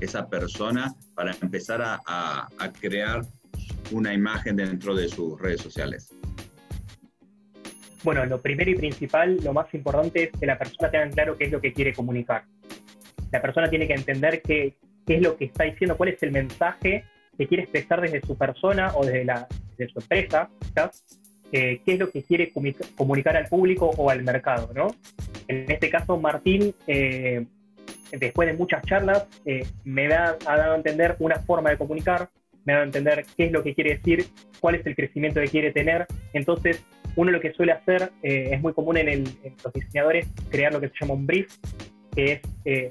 esa 0.00 0.28
persona 0.28 0.94
para 1.14 1.34
empezar 1.40 1.80
a, 1.80 1.98
a, 2.06 2.46
a 2.58 2.72
crear 2.74 3.24
una 3.90 4.12
imagen 4.12 4.56
dentro 4.56 4.94
de 4.94 5.08
sus 5.08 5.40
redes 5.40 5.62
sociales? 5.62 6.10
Bueno, 8.06 8.24
lo 8.24 8.40
primero 8.40 8.70
y 8.70 8.76
principal, 8.76 9.36
lo 9.42 9.52
más 9.52 9.66
importante 9.74 10.22
es 10.22 10.30
que 10.30 10.46
la 10.46 10.56
persona 10.56 10.88
tenga 10.92 11.10
claro 11.10 11.36
qué 11.36 11.46
es 11.46 11.50
lo 11.50 11.60
que 11.60 11.72
quiere 11.72 11.92
comunicar. 11.92 12.44
La 13.32 13.42
persona 13.42 13.68
tiene 13.68 13.88
que 13.88 13.94
entender 13.94 14.42
qué, 14.42 14.76
es 15.08 15.20
lo 15.20 15.36
que 15.36 15.46
está 15.46 15.64
diciendo, 15.64 15.96
cuál 15.96 16.10
es 16.10 16.22
el 16.22 16.30
mensaje 16.30 17.02
que 17.36 17.48
quiere 17.48 17.64
expresar 17.64 18.00
desde 18.00 18.20
su 18.20 18.38
persona 18.38 18.92
o 18.94 19.04
desde, 19.04 19.24
la, 19.24 19.48
su 19.92 19.98
empresa, 19.98 20.48
eh, 21.50 21.80
qué 21.84 21.92
es 21.94 21.98
lo 21.98 22.08
que 22.08 22.22
quiere 22.22 22.52
comunicar 22.96 23.36
al 23.36 23.48
público 23.48 23.90
o 23.96 24.08
al 24.08 24.22
mercado. 24.22 24.70
¿no? 24.72 24.86
En 25.48 25.68
este 25.68 25.90
caso, 25.90 26.16
Martín, 26.16 26.76
eh, 26.86 27.44
después 28.12 28.46
de 28.46 28.54
muchas 28.54 28.84
charlas, 28.84 29.26
eh, 29.44 29.66
me 29.82 30.06
ha 30.14 30.36
dado 30.44 30.74
a 30.74 30.76
entender 30.76 31.16
una 31.18 31.40
forma 31.40 31.70
de 31.70 31.76
comunicar, 31.76 32.30
me 32.64 32.72
ha 32.72 32.76
dado 32.76 32.84
a 32.84 32.86
entender 32.86 33.26
qué 33.36 33.46
es 33.46 33.52
lo 33.52 33.64
que 33.64 33.74
quiere 33.74 33.96
decir, 33.96 34.26
cuál 34.60 34.76
es 34.76 34.86
el 34.86 34.94
crecimiento 34.94 35.40
que 35.40 35.48
quiere 35.48 35.72
tener. 35.72 36.06
Entonces, 36.32 36.84
uno 37.16 37.30
lo 37.30 37.40
que 37.40 37.52
suele 37.52 37.72
hacer, 37.72 38.12
eh, 38.22 38.50
es 38.52 38.60
muy 38.60 38.72
común 38.72 38.98
en, 38.98 39.24
los 39.64 39.72
diseñadores, 39.72 40.28
crear 40.50 40.72
lo 40.72 40.80
que 40.80 40.88
se 40.88 40.94
llama 41.00 41.14
un 41.14 41.26
brief, 41.26 41.56
que 42.14 42.32
es 42.32 42.40
eh, 42.64 42.90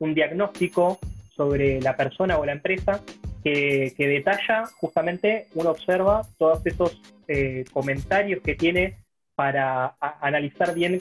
un 0.00 0.12
diagnóstico 0.12 0.98
sobre 1.34 1.80
la 1.80 1.96
persona 1.96 2.36
o 2.38 2.44
la 2.44 2.52
empresa 2.52 3.00
que, 3.42 3.94
detalla 3.96 4.66
justamente, 4.78 5.46
uno 5.54 5.70
observa 5.70 6.22
todos 6.36 6.66
esos 6.66 7.00
eh, 7.28 7.64
comentarios 7.72 8.42
que 8.42 8.54
tiene 8.54 8.98
para 9.34 9.94
analizar 10.20 10.74
bien 10.74 11.00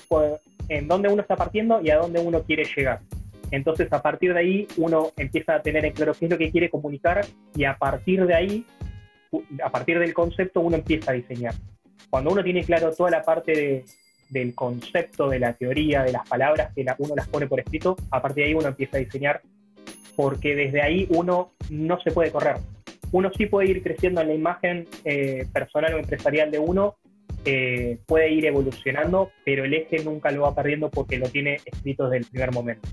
en 0.69 0.87
dónde 0.87 1.09
uno 1.09 1.23
está 1.23 1.35
partiendo 1.35 1.81
y 1.81 1.89
a 1.89 1.97
dónde 1.97 2.19
uno 2.19 2.43
quiere 2.43 2.65
llegar. 2.65 2.99
Entonces, 3.49 3.91
a 3.91 4.01
partir 4.01 4.33
de 4.33 4.39
ahí, 4.39 4.67
uno 4.77 5.11
empieza 5.17 5.55
a 5.55 5.61
tener 5.61 5.83
en 5.85 5.93
claro 5.93 6.13
qué 6.13 6.25
es 6.25 6.31
lo 6.31 6.37
que 6.37 6.51
quiere 6.51 6.69
comunicar 6.69 7.25
y 7.55 7.63
a 7.63 7.77
partir 7.77 8.25
de 8.25 8.35
ahí, 8.35 8.65
a 9.63 9.69
partir 9.71 9.97
del 9.97 10.13
concepto, 10.13 10.61
uno 10.61 10.77
empieza 10.77 11.11
a 11.11 11.15
diseñar 11.15 11.55
cuando 12.09 12.31
uno 12.31 12.43
tiene 12.43 12.63
claro 12.63 12.93
toda 12.93 13.09
la 13.09 13.23
parte 13.23 13.85
del 14.29 14.55
concepto, 14.55 15.29
de 15.29 15.39
la 15.39 15.53
teoría, 15.53 16.03
de 16.03 16.11
las 16.11 16.27
palabras, 16.27 16.73
que 16.73 16.85
uno 16.99 17.15
las 17.15 17.27
pone 17.27 17.47
por 17.47 17.59
escrito, 17.59 17.95
a 18.11 18.21
partir 18.21 18.43
de 18.43 18.49
ahí 18.49 18.53
uno 18.55 18.67
empieza 18.67 18.97
a 18.97 18.99
diseñar, 18.99 19.41
porque 20.15 20.55
desde 20.55 20.81
ahí 20.81 21.07
uno 21.09 21.51
no 21.69 21.99
se 22.01 22.11
puede 22.11 22.31
correr. 22.31 22.57
Uno 23.11 23.31
sí 23.35 23.45
puede 23.45 23.69
ir 23.69 23.83
creciendo 23.83 24.21
en 24.21 24.27
la 24.27 24.33
imagen 24.33 24.87
eh, 25.05 25.47
personal 25.53 25.93
o 25.93 25.97
empresarial 25.97 26.51
de 26.51 26.59
uno, 26.59 26.97
eh, 27.45 27.99
puede 28.05 28.29
ir 28.31 28.45
evolucionando, 28.45 29.31
pero 29.45 29.63
el 29.63 29.73
eje 29.73 30.03
nunca 30.03 30.31
lo 30.31 30.41
va 30.41 30.55
perdiendo 30.55 30.89
porque 30.89 31.17
lo 31.17 31.29
tiene 31.29 31.61
escrito 31.63 32.09
desde 32.09 32.17
el 32.17 32.25
primer 32.25 32.51
momento. 32.51 32.89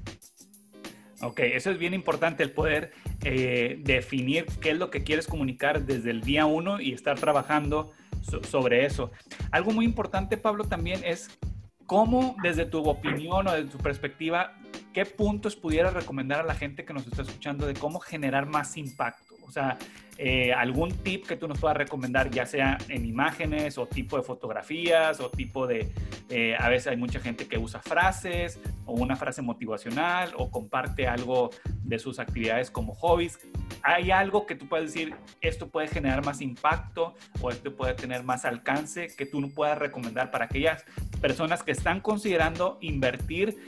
Ok, 1.23 1.41
eso 1.41 1.71
es 1.71 1.79
bien 1.79 1.95
importante, 1.95 2.43
el 2.43 2.51
poder 2.51 2.93
eh, 3.25 3.79
definir 3.81 4.47
qué 4.61 4.71
es 4.71 4.79
lo 4.79 4.91
que 4.91 5.03
quieres 5.03 5.27
comunicar 5.27 5.83
desde 5.87 6.11
el 6.11 6.21
día 6.21 6.45
uno 6.45 6.81
y 6.81 6.93
estar 6.93 7.19
trabajando 7.19 7.93
sobre 8.49 8.85
eso. 8.85 9.11
Algo 9.51 9.73
muy 9.73 9.85
importante, 9.85 10.37
Pablo, 10.37 10.65
también 10.65 11.01
es 11.05 11.31
cómo, 11.87 12.37
desde 12.43 12.67
tu 12.67 12.83
opinión 12.89 13.47
o 13.47 13.53
desde 13.53 13.71
tu 13.71 13.79
perspectiva, 13.79 14.53
qué 14.93 15.05
puntos 15.05 15.57
pudieras 15.57 15.95
recomendar 15.95 16.41
a 16.41 16.45
la 16.45 16.55
gente 16.55 16.85
que 16.85 16.93
nos 16.93 17.07
está 17.07 17.23
escuchando 17.23 17.67
de 17.67 17.75
cómo 17.75 18.01
generar 18.01 18.47
más 18.47 18.77
impacto. 18.77 19.34
O 19.47 19.51
sea, 19.51 19.79
eh, 20.17 20.53
algún 20.53 20.93
tip 20.93 21.27
que 21.27 21.37
tú 21.37 21.49
nos 21.49 21.59
puedas 21.59 21.77
recomendar, 21.77 22.31
ya 22.31 22.47
sea 22.47 22.79
en 22.89 23.05
imágenes 23.05 23.79
o 23.79 23.87
tipo 23.87 24.17
de 24.17 24.23
fotografías 24.23 25.21
o 25.21 25.29
tipo 25.29 25.67
de, 25.67 25.93
eh, 26.31 26.55
a 26.59 26.69
veces 26.69 26.89
hay 26.89 26.97
mucha 26.97 27.19
gente 27.19 27.49
que 27.49 27.59
usa 27.59 27.81
frases 27.81 28.61
o 28.87 28.93
una 28.93 29.17
frase 29.17 29.43
motivacional 29.43 30.33
o 30.37 30.51
comparte 30.51 31.09
algo 31.09 31.51
de 31.83 31.99
sus 31.99 32.21
actividades 32.21 32.71
como 32.71 32.95
hobbies. 32.95 33.41
¿Hay 33.83 34.13
algo 34.13 34.47
que 34.47 34.55
tú 34.55 34.69
puedes 34.69 34.93
decir, 34.93 35.15
esto 35.41 35.69
puede 35.69 35.89
generar 35.89 36.25
más 36.25 36.41
impacto 36.41 37.15
o 37.41 37.51
esto 37.51 37.75
puede 37.75 37.95
tener 37.95 38.23
más 38.23 38.45
alcance 38.45 39.09
que 39.09 39.27
tú 39.27 39.41
no 39.41 39.49
puedas 39.49 39.79
recomendar 39.79 40.31
para 40.31 40.45
aquellas 40.45 40.85
personas 41.21 41.63
que 41.63 41.73
están 41.73 42.01
considerando 42.01 42.79
invertir 42.81 43.59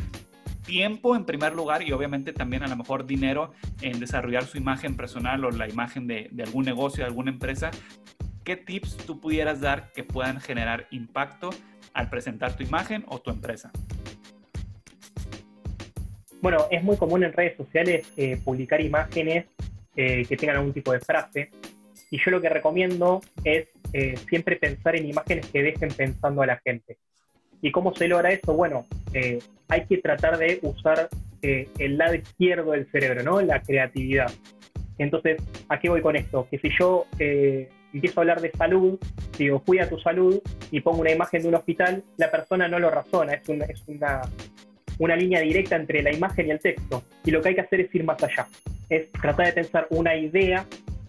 tiempo 0.66 1.16
en 1.16 1.24
primer 1.24 1.54
lugar 1.54 1.82
y 1.82 1.92
obviamente 1.92 2.32
también 2.32 2.62
a 2.62 2.66
lo 2.66 2.76
mejor 2.76 3.06
dinero 3.06 3.52
en 3.80 4.00
desarrollar 4.00 4.44
su 4.44 4.58
imagen 4.58 4.96
personal 4.96 5.44
o 5.44 5.50
la 5.50 5.68
imagen 5.68 6.06
de, 6.06 6.30
algún 6.44 6.64
negocio, 6.64 7.04
de 7.04 7.08
alguna 7.08 7.30
empresa, 7.30 7.70
¿qué 8.44 8.56
tips 8.56 8.96
tú 8.98 9.20
pudieras 9.20 9.60
dar 9.60 9.92
que 9.92 10.04
puedan 10.04 10.40
generar 10.40 10.86
impacto 10.90 11.50
al 11.94 12.10
presentar 12.10 12.56
tu 12.56 12.62
imagen 12.62 13.04
o 13.08 13.20
tu 13.20 13.30
empresa? 13.30 13.70
Bueno, 16.42 16.66
es 16.70 16.82
muy 16.82 16.96
común 16.96 17.24
en 17.24 17.32
redes 17.32 17.56
sociales 17.56 18.06
eh, 18.16 18.38
publicar 18.44 18.80
imágenes 18.80 19.46
eh, 19.96 20.26
que 20.26 20.36
tengan 20.36 20.56
algún 20.56 20.74
tipo 20.74 20.92
de 20.92 21.00
frase. 21.00 21.50
Y 22.10 22.18
yo 22.18 22.30
lo 22.30 22.40
que 22.40 22.48
recomiendo 22.48 23.20
es 23.42 23.68
eh, 23.92 24.16
siempre 24.28 24.56
pensar 24.56 24.94
en 24.94 25.08
imágenes 25.08 25.46
que 25.46 25.62
dejen 25.62 25.88
pensando 25.88 26.42
a 26.42 26.46
la 26.46 26.60
gente. 26.64 26.98
¿Y 27.62 27.72
cómo 27.72 27.94
se 27.94 28.08
logra 28.08 28.30
eso? 28.30 28.54
Bueno, 28.54 28.86
eh, 29.12 29.38
hay 29.68 29.86
que 29.86 29.98
tratar 29.98 30.38
de 30.38 30.58
usar 30.62 31.08
eh, 31.42 31.68
el 31.78 31.98
lado 31.98 32.14
izquierdo 32.14 32.72
del 32.72 32.86
cerebro, 32.90 33.22
¿no? 33.22 33.40
La 33.40 33.60
creatividad. 33.62 34.30
Entonces, 34.98 35.42
¿a 35.68 35.78
qué 35.78 35.88
voy 35.88 36.00
con 36.00 36.16
esto? 36.16 36.46
Que 36.50 36.58
si 36.58 36.70
yo 36.78 37.06
eh, 37.18 37.68
empiezo 37.92 38.20
a 38.20 38.22
hablar 38.22 38.40
de 38.40 38.50
salud, 38.52 38.98
digo, 39.38 39.60
cuida 39.60 39.88
tu 39.88 39.98
salud 39.98 40.40
y 40.70 40.80
pongo 40.80 41.00
una 41.00 41.12
imagen 41.12 41.42
de 41.42 41.48
un 41.48 41.54
hospital, 41.54 42.02
la 42.16 42.30
persona 42.30 42.68
no 42.68 42.78
lo 42.78 42.90
razona, 42.90 43.34
es, 43.34 43.48
una, 43.48 43.64
es 43.66 43.82
una, 43.86 44.22
una 44.98 45.16
línea 45.16 45.40
directa 45.40 45.76
entre 45.76 46.02
la 46.02 46.12
imagen 46.12 46.46
y 46.46 46.50
el 46.50 46.60
texto. 46.60 47.02
Y 47.24 47.30
lo 47.30 47.40
que 47.40 47.50
hay 47.50 47.54
que 47.54 47.60
hacer 47.62 47.80
es 47.80 47.94
ir 47.94 48.04
más 48.04 48.22
allá, 48.22 48.46
es 48.88 49.10
tratar 49.12 49.46
de 49.46 49.52
pensar 49.52 49.86
una 49.90 50.16
idea 50.16 50.66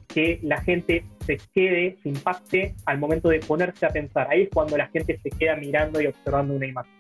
que 0.07 0.39
la 0.41 0.61
gente 0.61 1.03
se 1.27 1.37
quede, 1.53 1.97
se 2.01 2.09
impacte 2.09 2.73
al 2.85 2.97
momento 2.97 3.29
de 3.29 3.39
ponerse 3.41 3.85
a 3.85 3.89
pensar. 3.89 4.27
Ahí 4.31 4.43
es 4.43 4.49
cuando 4.49 4.77
la 4.77 4.87
gente 4.87 5.19
se 5.21 5.29
queda 5.29 5.55
mirando 5.57 6.01
y 6.01 6.07
observando 6.07 6.55
una 6.55 6.65
imagen. 6.65 6.91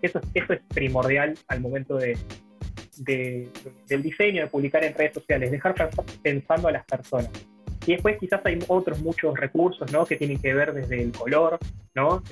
Eso, 0.00 0.20
eso 0.32 0.52
es 0.52 0.60
primordial 0.68 1.34
al 1.48 1.60
momento 1.60 1.96
de, 1.96 2.16
del 2.98 4.02
diseño, 4.02 4.42
de 4.42 4.48
publicar 4.48 4.84
en 4.84 4.94
redes 4.94 5.14
sociales, 5.14 5.50
dejar 5.50 5.74
pensando 6.22 6.68
a 6.68 6.72
las 6.72 6.84
personas. 6.84 7.30
Y 7.86 7.92
después 7.92 8.18
quizás 8.18 8.40
hay 8.44 8.58
otros 8.68 9.00
muchos 9.00 9.36
recursos 9.36 9.90
¿no? 9.92 10.06
que 10.06 10.16
tienen 10.16 10.38
que 10.38 10.54
ver 10.54 10.72
desde 10.72 11.02
el 11.02 11.12
color, 11.12 11.58
¿no? 11.94 12.22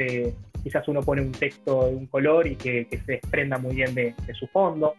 quizás 0.62 0.86
uno 0.88 1.02
pone 1.02 1.22
un 1.22 1.32
texto 1.32 1.86
de 1.86 1.94
un 1.96 2.06
color 2.06 2.46
y 2.46 2.56
que, 2.56 2.86
se 2.90 3.12
desprenda 3.12 3.58
muy 3.58 3.74
bien 3.74 3.94
de, 3.94 4.14
su 4.38 4.46
fondo. 4.48 4.94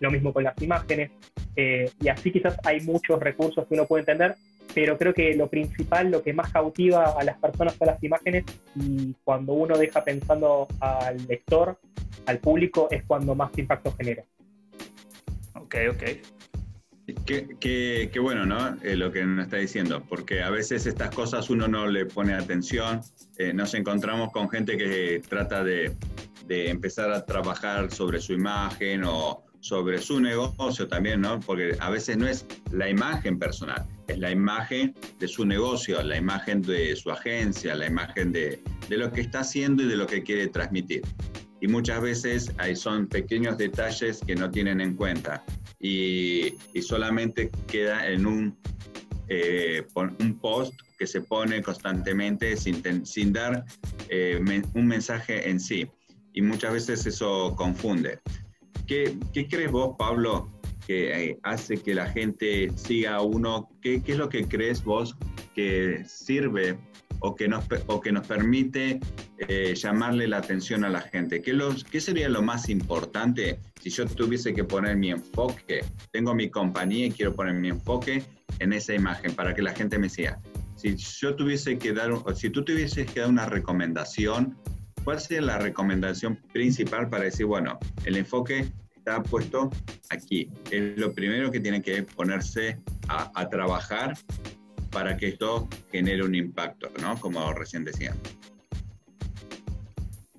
Lo 0.00 0.10
mismo 0.10 0.32
con 0.32 0.44
las 0.44 0.60
imágenes. 0.62 1.10
Eh, 1.56 1.90
y 2.00 2.08
así 2.08 2.32
quizás 2.32 2.56
hay 2.64 2.80
muchos 2.80 3.20
recursos 3.20 3.66
que 3.66 3.74
uno 3.74 3.84
puede 3.84 4.00
entender, 4.02 4.34
pero 4.74 4.96
creo 4.98 5.14
que 5.14 5.34
lo 5.34 5.48
principal, 5.48 6.10
lo 6.10 6.22
que 6.22 6.32
más 6.32 6.52
cautiva 6.52 7.14
a 7.18 7.24
las 7.24 7.38
personas 7.38 7.74
son 7.74 7.88
las 7.88 8.02
imágenes 8.02 8.44
y 8.76 9.14
cuando 9.24 9.52
uno 9.52 9.76
deja 9.76 10.04
pensando 10.04 10.68
al 10.80 11.26
lector, 11.26 11.78
al 12.26 12.38
público, 12.38 12.88
es 12.90 13.04
cuando 13.04 13.34
más 13.34 13.56
impacto 13.58 13.92
genera. 13.96 14.24
Ok, 15.54 15.76
ok. 15.90 16.02
Qué, 17.26 18.18
bueno, 18.20 18.46
¿no? 18.46 18.76
Eh, 18.82 18.94
lo 18.94 19.10
que 19.10 19.24
nos 19.24 19.46
está 19.46 19.56
diciendo, 19.56 20.02
porque 20.08 20.42
a 20.42 20.50
veces 20.50 20.86
estas 20.86 21.12
cosas 21.14 21.50
uno 21.50 21.66
no 21.66 21.86
le 21.86 22.06
pone 22.06 22.34
atención. 22.34 23.00
Eh, 23.36 23.52
nos 23.52 23.74
encontramos 23.74 24.30
con 24.32 24.48
gente 24.48 24.76
que 24.76 25.20
trata 25.28 25.64
de, 25.64 25.96
de 26.46 26.70
empezar 26.70 27.10
a 27.12 27.24
trabajar 27.24 27.90
sobre 27.90 28.20
su 28.20 28.32
imagen 28.32 29.02
o, 29.04 29.44
sobre 29.60 29.98
su 29.98 30.20
negocio 30.20 30.88
también, 30.88 31.20
¿no? 31.20 31.38
Porque 31.40 31.76
a 31.80 31.90
veces 31.90 32.16
no 32.16 32.26
es 32.26 32.46
la 32.72 32.88
imagen 32.88 33.38
personal, 33.38 33.86
es 34.08 34.18
la 34.18 34.30
imagen 34.30 34.94
de 35.18 35.28
su 35.28 35.44
negocio, 35.44 36.02
la 36.02 36.16
imagen 36.16 36.62
de 36.62 36.96
su 36.96 37.10
agencia, 37.10 37.74
la 37.74 37.86
imagen 37.86 38.32
de, 38.32 38.62
de 38.88 38.96
lo 38.96 39.10
que 39.12 39.20
está 39.20 39.40
haciendo 39.40 39.82
y 39.82 39.86
de 39.86 39.96
lo 39.96 40.06
que 40.06 40.22
quiere 40.22 40.48
transmitir. 40.48 41.02
y 41.60 41.68
muchas 41.68 42.00
veces 42.00 42.52
ahí 42.56 42.74
son 42.74 43.06
pequeños 43.06 43.58
detalles 43.58 44.20
que 44.26 44.34
no 44.34 44.50
tienen 44.50 44.80
en 44.80 44.96
cuenta 44.96 45.44
y, 45.80 46.54
solamente 46.82 47.50
queda 47.66 48.06
en 48.08 48.26
un, 48.26 48.58
eh, 49.28 49.86
un 49.94 50.38
post 50.38 50.74
que 50.98 51.06
se 51.06 51.22
pone 51.22 51.62
constantemente 51.62 52.56
sin, 52.56 53.06
sin 53.06 53.32
dar 53.32 53.64
eh, 54.08 54.40
un 54.74 54.86
mensaje 54.86 55.48
en 55.48 55.58
sí. 55.58 55.86
Y 56.32 56.42
muchas 56.42 56.72
veces 56.72 57.06
eso 57.06 57.54
confunde. 57.56 58.20
¿Qué, 58.90 59.16
qué 59.32 59.46
crees 59.46 59.70
vos, 59.70 59.94
Pablo, 59.96 60.50
que 60.84 61.12
eh, 61.12 61.38
hace 61.44 61.76
que 61.76 61.94
la 61.94 62.06
gente 62.06 62.72
siga 62.74 63.14
a 63.14 63.22
uno? 63.22 63.68
¿Qué, 63.80 64.02
¿Qué, 64.02 64.10
es 64.10 64.18
lo 64.18 64.28
que 64.28 64.48
crees 64.48 64.82
vos 64.82 65.16
que 65.54 66.02
sirve 66.08 66.76
o 67.20 67.36
que 67.36 67.46
nos, 67.46 67.64
o 67.86 68.00
que 68.00 68.10
nos 68.10 68.26
permite 68.26 68.98
eh, 69.46 69.74
llamarle 69.76 70.26
la 70.26 70.38
atención 70.38 70.82
a 70.82 70.88
la 70.88 71.02
gente? 71.02 71.40
¿Qué, 71.40 71.52
los, 71.52 71.84
¿Qué 71.84 72.00
sería 72.00 72.28
lo 72.28 72.42
más 72.42 72.68
importante 72.68 73.60
si 73.80 73.90
yo 73.90 74.06
tuviese 74.06 74.52
que 74.52 74.64
poner 74.64 74.96
mi 74.96 75.12
enfoque? 75.12 75.84
Tengo 76.10 76.34
mi 76.34 76.50
compañía 76.50 77.06
y 77.06 77.12
quiero 77.12 77.32
poner 77.32 77.54
mi 77.54 77.68
enfoque 77.68 78.24
en 78.58 78.72
esa 78.72 78.92
imagen 78.92 79.36
para 79.36 79.54
que 79.54 79.62
la 79.62 79.72
gente 79.72 80.00
me 80.00 80.08
siga. 80.08 80.40
Si 80.74 80.96
yo 80.96 81.36
tuviese 81.36 81.78
que 81.78 81.92
dar, 81.92 82.10
si 82.34 82.50
tú 82.50 82.64
tuvieses 82.64 83.08
que 83.08 83.20
dar 83.20 83.28
una 83.28 83.46
recomendación, 83.46 84.58
¿cuál 85.04 85.20
sería 85.20 85.42
la 85.42 85.58
recomendación 85.58 86.40
principal 86.52 87.08
para 87.08 87.22
decir, 87.22 87.46
bueno, 87.46 87.78
el 88.04 88.16
enfoque 88.16 88.69
está 89.00 89.22
puesto 89.22 89.70
aquí? 90.10 90.48
Es 90.70 90.96
lo 90.96 91.12
primero 91.12 91.50
que 91.50 91.60
tiene 91.60 91.82
que 91.82 92.02
ponerse 92.02 92.78
a, 93.08 93.30
a 93.34 93.48
trabajar 93.48 94.14
para 94.90 95.16
que 95.16 95.28
esto 95.28 95.68
genere 95.90 96.22
un 96.22 96.34
impacto, 96.34 96.90
¿no? 97.00 97.18
Como 97.18 97.52
recién 97.52 97.84
decían. 97.84 98.16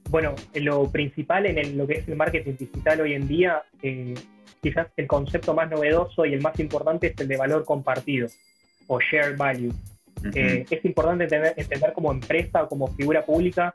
Bueno, 0.09 0.35
lo 0.55 0.91
principal 0.91 1.45
en 1.45 1.77
lo 1.77 1.87
que 1.87 1.99
es 1.99 2.07
el 2.07 2.17
marketing 2.17 2.57
digital 2.59 2.99
hoy 2.99 3.13
en 3.13 3.27
día, 3.29 3.63
eh, 3.81 4.13
quizás 4.61 4.87
el 4.97 5.07
concepto 5.07 5.53
más 5.53 5.69
novedoso 5.69 6.25
y 6.25 6.33
el 6.33 6.41
más 6.41 6.59
importante 6.59 7.07
es 7.07 7.13
el 7.19 7.29
de 7.29 7.37
valor 7.37 7.63
compartido 7.63 8.27
o 8.87 8.99
share 8.99 9.37
value. 9.37 9.73
Eh, 10.35 10.65
es 10.69 10.85
importante 10.85 11.23
entender, 11.23 11.53
entender, 11.55 11.93
como 11.93 12.11
empresa 12.11 12.63
o 12.63 12.67
como 12.67 12.87
figura 12.89 13.25
pública 13.25 13.73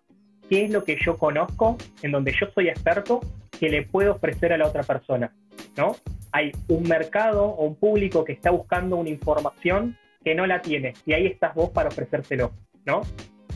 qué 0.49 0.67
es 0.67 0.71
lo 0.71 0.85
que 0.85 0.99
yo 1.03 1.17
conozco, 1.17 1.79
en 2.03 2.13
donde 2.13 2.33
yo 2.39 2.47
soy 2.55 2.69
experto, 2.69 3.21
que 3.59 3.69
le 3.69 3.83
puedo 3.83 4.13
ofrecer 4.13 4.53
a 4.53 4.59
la 4.59 4.67
otra 4.67 4.83
persona. 4.83 5.33
¿no? 5.77 5.97
Hay 6.33 6.53
un 6.69 6.83
mercado 6.85 7.45
o 7.47 7.65
un 7.65 7.77
público 7.77 8.25
que 8.25 8.33
está 8.33 8.51
buscando 8.51 8.97
una 8.97 9.11
información 9.11 9.97
que 10.25 10.35
no 10.35 10.47
la 10.47 10.61
tiene. 10.61 10.95
Y 11.05 11.13
ahí 11.13 11.27
estás 11.27 11.55
vos 11.55 11.71
para 11.71 11.89
ofrecérselo, 11.89 12.53
¿no? 12.85 13.03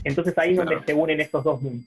Entonces 0.05 0.37
ahí 0.39 0.53
es 0.53 0.57
donde 0.57 0.81
se 0.85 0.95
unen 0.95 1.21
estos 1.21 1.45
dos 1.45 1.61
mundos. 1.61 1.85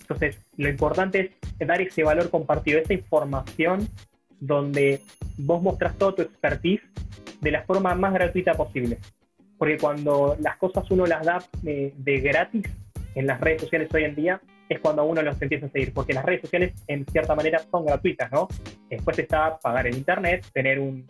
Entonces, 0.00 0.38
lo 0.56 0.68
importante 0.68 1.32
es 1.58 1.66
dar 1.66 1.80
ese 1.80 2.02
valor 2.04 2.30
compartido, 2.30 2.78
esa 2.78 2.92
información 2.92 3.88
donde 4.38 5.00
vos 5.38 5.62
mostrás 5.62 5.96
todo 5.96 6.14
tu 6.14 6.22
expertise 6.22 6.82
de 7.40 7.50
la 7.50 7.62
forma 7.62 7.94
más 7.94 8.12
gratuita 8.12 8.52
posible. 8.54 8.98
Porque 9.56 9.78
cuando 9.78 10.36
las 10.40 10.56
cosas 10.56 10.90
uno 10.90 11.06
las 11.06 11.24
da 11.24 11.42
de, 11.62 11.92
gratis 12.22 12.64
en 13.14 13.26
las 13.26 13.40
redes 13.40 13.62
sociales 13.62 13.88
hoy 13.94 14.04
en 14.04 14.14
día, 14.14 14.40
es 14.68 14.80
cuando 14.80 15.04
uno 15.04 15.22
los 15.22 15.40
empieza 15.40 15.66
a 15.66 15.70
seguir, 15.70 15.92
porque 15.92 16.12
las 16.12 16.24
redes 16.24 16.42
sociales 16.42 16.72
en 16.86 17.04
cierta 17.06 17.34
manera 17.34 17.60
son 17.70 17.84
gratuitas, 17.84 18.30
¿no? 18.32 18.48
Después 18.88 19.18
está 19.18 19.58
pagar 19.58 19.86
el 19.86 19.96
internet, 19.96 20.46
tener 20.52 20.78
un, 20.78 21.06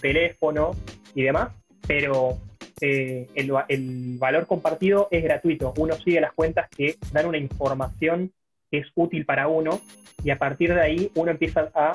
teléfono 0.00 0.72
y 1.14 1.22
demás, 1.22 1.50
pero 1.86 2.38
eh, 2.80 3.28
el, 3.36 4.18
valor 4.18 4.46
compartido 4.46 5.06
es 5.12 5.22
gratuito. 5.22 5.72
Uno 5.78 5.94
sigue 5.94 6.20
las 6.20 6.32
cuentas 6.32 6.68
que 6.76 6.96
dan 7.12 7.26
una 7.26 7.38
información 7.38 8.32
que 8.68 8.78
es 8.78 8.86
útil 8.96 9.24
para 9.24 9.46
uno 9.46 9.80
y 10.24 10.30
a 10.30 10.38
partir 10.38 10.74
de 10.74 10.80
ahí 10.80 11.12
uno 11.14 11.30
empieza 11.30 11.70
a 11.72 11.92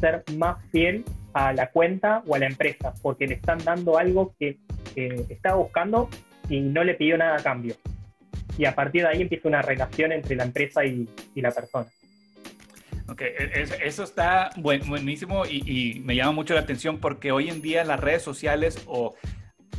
ser 0.00 0.22
más 0.36 0.64
fiel 0.70 1.04
a 1.32 1.52
la 1.52 1.70
cuenta 1.70 2.22
o 2.26 2.36
a 2.36 2.38
la 2.38 2.46
empresa 2.46 2.94
porque 3.02 3.26
le 3.26 3.34
están 3.34 3.58
dando 3.64 3.98
algo 3.98 4.34
que, 4.38 4.58
estaba 4.94 5.56
buscando 5.56 6.08
y 6.48 6.60
no 6.60 6.84
le 6.84 6.94
pidió 6.94 7.16
nada 7.16 7.36
a 7.36 7.42
cambio. 7.42 7.74
Y 8.58 8.64
a 8.64 8.74
partir 8.74 9.02
de 9.02 9.08
ahí 9.08 9.22
empieza 9.22 9.48
una 9.48 9.62
relación 9.62 10.12
entre 10.12 10.36
la 10.36 10.44
empresa 10.44 10.84
y, 10.84 11.08
la 11.34 11.50
persona. 11.50 11.86
Ok, 13.08 13.22
e, 13.22 13.68
eso 13.84 14.04
está 14.04 14.50
buenísimo 14.56 15.44
y, 15.46 15.62
y, 15.66 16.00
me 16.00 16.14
llama 16.14 16.32
mucho 16.32 16.54
la 16.54 16.60
atención 16.60 16.98
porque 16.98 17.32
hoy 17.32 17.48
en 17.48 17.62
día 17.62 17.84
las 17.84 18.00
redes 18.00 18.22
sociales 18.22 18.82
o 18.86 19.14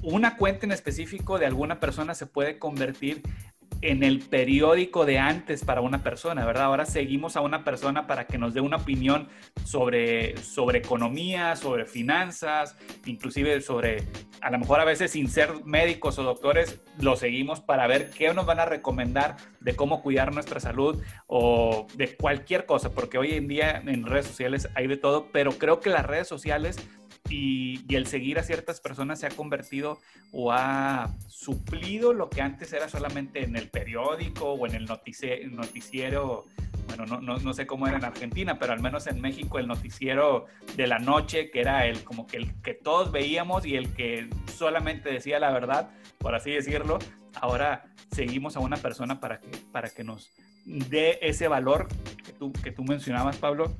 una 0.01 0.35
cuenta 0.37 0.65
en 0.65 0.71
específico 0.71 1.39
de 1.39 1.45
alguna 1.45 1.79
persona 1.79 2.13
se 2.13 2.25
puede 2.25 2.59
convertir 2.59 3.21
en 3.83 4.01
el 4.01 4.19
periódico 4.19 5.05
de 5.05 5.19
antes 5.19 5.65
para 5.65 5.81
una 5.81 6.03
persona, 6.03 6.45
¿verdad? 6.45 6.65
Ahora 6.65 6.85
seguimos 6.85 7.35
a 7.35 7.41
una 7.41 7.65
persona 7.65 8.07
para 8.07 8.27
que 8.27 8.37
nos 8.37 8.53
dé 8.53 8.61
una 8.61 8.77
opinión 8.77 9.27
sobre, 9.65 10.37
sobre 10.37 10.79
economía, 10.79 11.57
sobre 11.57 11.85
finanzas, 11.85 12.77
inclusive 13.05 13.59
sobre, 13.59 14.07
a 14.39 14.51
lo 14.51 14.59
mejor 14.59 14.79
a 14.79 14.85
veces 14.85 15.11
sin 15.11 15.27
ser 15.27 15.65
médicos 15.65 16.17
o 16.17 16.23
doctores, 16.23 16.79
lo 16.97 17.17
seguimos 17.17 17.59
para 17.59 17.85
ver 17.85 18.09
qué 18.11 18.33
nos 18.33 18.45
van 18.45 18.61
a 18.61 18.65
recomendar 18.65 19.35
de 19.59 19.75
cómo 19.75 20.01
cuidar 20.01 20.33
nuestra 20.33 20.61
salud 20.61 21.01
o 21.27 21.85
de 21.95 22.15
cualquier 22.15 22.65
cosa, 22.65 22.91
porque 22.91 23.17
hoy 23.17 23.33
en 23.33 23.49
día 23.49 23.83
en 23.85 24.05
redes 24.05 24.27
sociales 24.27 24.69
hay 24.75 24.87
de 24.87 24.95
todo, 24.95 25.27
pero 25.33 25.51
creo 25.51 25.81
que 25.81 25.89
las 25.89 26.05
redes 26.05 26.29
sociales 26.29 26.77
y, 27.29 27.83
el 27.95 28.07
seguir 28.07 28.39
a 28.39 28.43
ciertas 28.43 28.81
personas 28.81 29.19
se 29.19 29.27
ha 29.27 29.29
convertido 29.29 29.99
o 30.31 30.51
ha 30.51 31.13
suplido 31.27 32.13
lo 32.13 32.29
que 32.29 32.41
antes 32.41 32.73
era 32.73 32.89
solamente 32.89 33.43
en 33.43 33.55
el 33.55 33.69
periódico 33.69 34.53
o 34.53 34.65
en 34.65 34.75
el 34.75 34.85
noticiero, 34.85 36.45
bueno, 36.87 37.05
no, 37.05 37.37
no, 37.37 37.53
sé 37.53 37.67
cómo 37.67 37.87
era 37.87 37.97
en 37.97 38.05
Argentina, 38.05 38.57
pero 38.57 38.73
al 38.73 38.81
menos 38.81 39.05
en 39.07 39.21
México 39.21 39.59
el 39.59 39.67
noticiero 39.67 40.47
de 40.75 40.87
la 40.87 40.99
noche, 40.99 41.51
que 41.51 41.61
era 41.61 41.85
el 41.85 42.03
como 42.03 42.25
que 42.25 42.37
el 42.37 42.61
que 42.61 42.73
todos 42.73 43.11
veíamos 43.11 43.65
y 43.65 43.75
el 43.75 43.93
que 43.93 44.27
solamente 44.51 45.11
decía 45.11 45.39
la 45.39 45.51
verdad, 45.51 45.91
por 46.17 46.33
así 46.33 46.51
decirlo, 46.51 46.97
ahora 47.35 47.85
seguimos 48.11 48.55
a 48.57 48.59
una 48.59 48.77
persona 48.77 49.19
para 49.19 49.39
que, 49.39 49.49
para 49.71 49.89
que 49.89 50.03
nos 50.03 50.31
dé 50.65 51.19
ese 51.21 51.47
valor 51.47 51.87
que 52.25 52.33
tú, 52.33 52.51
que 52.53 52.71
tú 52.71 52.83
mencionabas, 52.83 53.37
Pablo. 53.37 53.73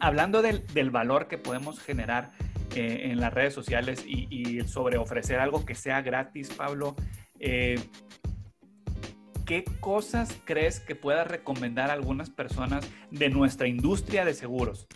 Hablando 0.00 0.42
del, 0.42 0.66
del 0.68 0.90
valor 0.90 1.28
que 1.28 1.38
podemos 1.38 1.80
generar 1.80 2.32
eh, 2.74 3.10
en 3.10 3.20
las 3.20 3.32
redes 3.32 3.54
sociales 3.54 4.04
y, 4.06 4.60
sobre 4.66 4.98
ofrecer 4.98 5.38
algo 5.38 5.64
que 5.64 5.74
sea 5.74 6.02
gratis, 6.02 6.50
Pablo. 6.50 6.96
Eh, 7.38 7.78
¿Qué 9.44 9.64
cosas 9.80 10.40
crees 10.44 10.80
que 10.80 10.94
puedas 10.94 11.26
recomendar 11.26 11.90
a 11.90 11.94
algunas 11.94 12.30
personas 12.30 12.88
de 13.10 13.28
nuestra 13.28 13.66
industria 13.66 14.24
de 14.24 14.34
seguros? 14.34 14.86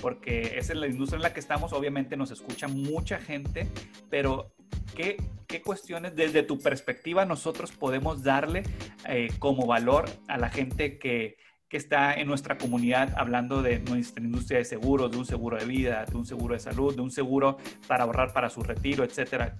Porque 0.00 0.58
esa 0.58 0.72
es 0.72 0.78
la 0.78 0.88
industria 0.88 1.16
en 1.16 1.22
la 1.22 1.32
que 1.32 1.40
estamos, 1.40 1.72
obviamente 1.72 2.16
nos 2.16 2.30
escucha 2.30 2.66
mucha 2.68 3.18
gente, 3.18 3.68
pero 4.10 4.52
¿qué, 4.96 5.16
qué 5.46 5.62
cuestiones 5.62 6.16
desde 6.16 6.42
tu 6.42 6.58
perspectiva 6.58 7.24
nosotros 7.24 7.72
podemos 7.72 8.22
darle 8.22 8.64
eh, 9.08 9.28
como 9.38 9.66
valor 9.66 10.06
a 10.26 10.36
la 10.36 10.50
gente 10.50 10.98
que, 10.98 11.36
que 11.72 11.78
está 11.78 12.12
en 12.12 12.26
nuestra 12.26 12.58
comunidad 12.58 13.14
hablando 13.16 13.62
de 13.62 13.78
nuestra 13.78 14.22
industria 14.22 14.58
de 14.58 14.66
seguros, 14.66 15.10
de 15.10 15.16
un 15.16 15.24
seguro 15.24 15.56
de 15.56 15.64
vida, 15.64 16.04
de 16.04 16.14
un 16.18 16.26
seguro 16.26 16.52
de 16.52 16.60
salud, 16.60 16.94
de 16.94 17.00
un 17.00 17.10
seguro 17.10 17.56
para 17.88 18.04
ahorrar 18.04 18.34
para 18.34 18.50
su 18.50 18.62
retiro, 18.62 19.04
etcétera. 19.04 19.56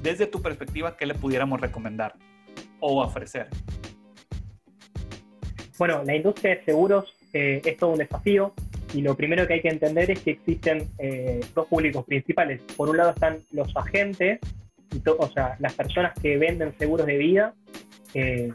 Desde 0.00 0.28
tu 0.28 0.40
perspectiva, 0.40 0.96
¿qué 0.96 1.04
le 1.04 1.14
pudiéramos 1.14 1.60
recomendar 1.60 2.14
o 2.78 3.02
ofrecer? 3.02 3.48
Bueno, 5.76 6.04
la 6.04 6.14
industria 6.14 6.54
de 6.54 6.64
seguros 6.64 7.12
eh, 7.32 7.60
es 7.64 7.76
todo 7.76 7.90
un 7.90 7.98
desafío 7.98 8.54
y 8.94 9.02
lo 9.02 9.16
primero 9.16 9.44
que 9.48 9.54
hay 9.54 9.60
que 9.60 9.70
entender 9.70 10.12
es 10.12 10.20
que 10.20 10.30
existen 10.30 10.88
eh, 11.00 11.40
dos 11.56 11.66
públicos 11.66 12.04
principales. 12.04 12.62
Por 12.76 12.88
un 12.88 12.98
lado 12.98 13.10
están 13.10 13.40
los 13.50 13.76
agentes, 13.76 14.38
o 15.04 15.28
sea, 15.30 15.56
las 15.58 15.72
personas 15.72 16.14
que 16.22 16.38
venden 16.38 16.72
seguros 16.78 17.04
de 17.04 17.16
vida, 17.16 17.54
eh, 18.14 18.52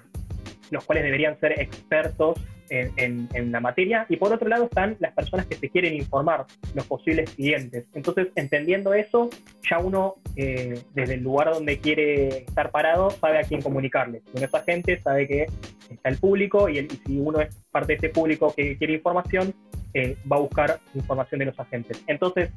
los 0.72 0.86
cuales 0.86 1.04
deberían 1.04 1.38
ser 1.42 1.60
expertos 1.60 2.40
en, 2.74 3.52
la 3.52 3.60
materia 3.60 4.06
y 4.10 4.18
por 4.18 4.34
otro 4.34 4.48
lado 4.50 4.66
están 4.66 4.96
las 5.00 5.14
personas 5.14 5.46
que 5.46 5.56
se 5.56 5.70
quieren 5.70 5.94
informar, 5.94 6.46
los 6.74 6.86
posibles 6.88 7.30
clientes. 7.32 7.86
Entonces, 7.94 8.30
entendiendo 8.36 8.94
eso, 8.94 9.30
ya 9.70 9.80
uno 9.80 10.16
eh, 10.36 10.82
desde 10.94 11.16
el 11.16 11.24
lugar 11.24 11.52
donde 11.54 11.78
quiere 11.80 12.40
estar 12.40 12.72
parado 12.72 13.12
sabe 13.12 13.40
a 13.40 13.44
quién 13.44 13.62
comunicarle. 13.62 14.22
Si 14.26 14.38
uno 14.38 14.46
es 14.46 14.54
agente, 14.54 15.00
sabe 15.02 15.28
que 15.28 15.46
está 15.90 16.10
el 16.10 16.18
público 16.18 16.70
y, 16.70 16.88
si 17.06 17.20
uno 17.20 17.42
es 17.42 17.56
parte 17.72 17.94
de 17.94 17.98
ese 17.98 18.10
público 18.10 18.54
que 18.56 18.78
quiere 18.78 18.94
información, 18.94 19.54
eh, 19.94 20.18
va 20.30 20.38
a 20.38 20.40
buscar 20.40 20.80
información 20.96 21.40
de 21.40 21.46
los 21.46 21.60
agentes. 21.60 22.04
Entonces, 22.08 22.50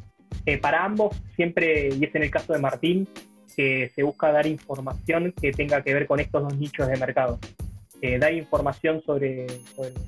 eh, 0.47 0.59
para 0.59 0.85
ambos, 0.85 1.15
siempre, 1.35 1.89
y 1.89 2.05
es 2.05 2.15
en 2.15 2.23
el 2.23 2.31
caso 2.31 2.53
de 2.53 2.59
Martín, 2.59 3.09
que 3.55 3.91
se 3.95 4.03
busca 4.03 4.31
dar 4.33 4.47
información 4.47 5.33
que 5.33 5.53
tenga 5.53 5.83
que 5.83 5.95
ver 5.95 6.07
con 6.07 6.21
estos 6.21 6.43
dos 6.43 6.57
nichos 6.57 6.89
de 6.89 6.97
mercado. 6.97 7.39
Eh, 8.07 8.21
dar 8.21 8.33
información 8.33 9.03
sobre, 9.05 9.49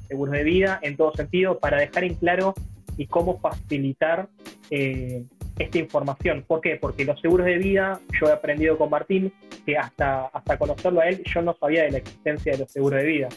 seguros 0.07 0.33
de 0.33 0.45
vida 0.45 0.79
en 0.83 0.97
todo 0.97 1.13
sentido 1.15 1.59
para 1.59 1.81
dejar 1.81 2.05
en 2.05 2.15
claro 2.15 2.55
y 2.97 3.09
cómo 3.09 3.41
facilitar 3.41 4.29
eh, 4.71 5.25
esta 5.59 5.79
información. 5.79 6.45
¿Por 6.47 6.61
qué? 6.61 6.77
Porque 6.77 7.05
los 7.05 7.21
seguros 7.21 7.47
de 7.47 7.59
vida, 7.59 7.99
yo 8.21 8.29
he 8.29 8.33
aprendido 8.33 8.79
con 8.79 8.89
Martín 8.89 9.33
que 9.67 9.77
hasta, 9.77 10.27
hasta 10.27 10.57
conocerlo 10.57 11.01
a 11.01 11.09
él, 11.09 11.25
yo 11.25 11.43
no 11.43 11.57
sabía 11.59 11.83
de 11.83 11.91
la 11.91 11.99
existencia 11.99 12.53
de 12.53 12.59
los 12.59 12.71
seguros 12.71 13.01
de 13.01 13.07
vida. 13.07 13.29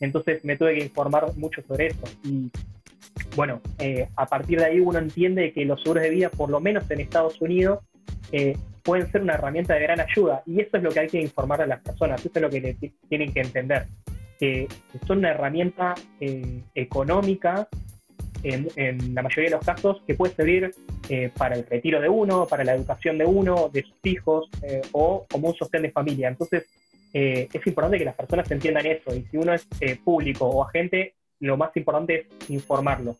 Entonces 0.00 0.44
me 0.44 0.58
tuve 0.58 0.74
que 0.74 0.84
informar 0.84 1.34
mucho 1.36 1.62
sobre 1.62 1.86
eso. 1.86 2.04
Y 2.22 2.50
bueno, 3.34 3.62
eh, 3.78 4.06
a 4.16 4.26
partir 4.26 4.58
de 4.58 4.66
ahí 4.66 4.80
uno 4.80 4.98
entiende 4.98 5.50
que 5.54 5.64
los 5.64 5.80
seguros 5.80 6.02
de 6.02 6.10
vida, 6.10 6.28
por 6.28 6.50
lo 6.50 6.60
menos 6.60 6.90
en 6.90 7.00
Estados 7.00 7.40
Unidos, 7.40 7.78
eh, 8.32 8.54
pueden 8.82 9.10
ser 9.10 9.22
una 9.22 9.34
herramienta 9.34 9.74
de 9.74 9.80
gran 9.80 10.00
ayuda. 10.00 10.42
Y 10.46 10.60
eso 10.60 10.76
es 10.76 10.82
lo 10.82 10.90
que 10.90 11.00
hay 11.00 11.08
que 11.08 11.20
informar 11.20 11.62
a 11.62 11.66
las 11.66 11.80
personas, 11.80 12.20
eso 12.20 12.32
es 12.34 12.42
lo 12.42 12.50
que 12.50 12.76
tienen 13.08 13.32
que 13.32 13.40
entender, 13.40 13.86
que 14.40 14.66
son 15.06 15.18
una 15.18 15.30
herramienta 15.30 15.94
eh, 16.18 16.62
económica 16.74 17.68
en, 18.42 19.14
la 19.14 19.22
mayoría 19.22 19.50
de 19.50 19.56
los 19.56 19.64
casos 19.66 20.02
que 20.06 20.14
puede 20.14 20.34
servir 20.34 20.74
para 21.36 21.56
el 21.56 21.66
retiro 21.66 22.00
de 22.00 22.08
uno, 22.08 22.46
para 22.46 22.64
la 22.64 22.74
educación 22.74 23.18
de 23.18 23.26
uno, 23.26 23.68
de 23.70 23.82
sus 23.82 23.96
hijos 24.04 24.48
o 24.92 25.26
como 25.30 25.48
un 25.48 25.54
sostén 25.54 25.82
de 25.82 25.90
familia. 25.90 26.28
Entonces, 26.28 26.64
es 27.12 27.66
importante 27.66 27.98
que 27.98 28.04
las 28.06 28.14
personas 28.14 28.50
entiendan 28.50 28.86
eso 28.86 29.14
y 29.14 29.26
si 29.30 29.36
uno 29.36 29.52
es 29.52 29.68
público 30.04 30.46
o 30.46 30.64
agente, 30.64 31.14
lo 31.40 31.56
más 31.56 31.74
importante 31.74 32.26
es 32.40 32.50
informarlo, 32.50 33.16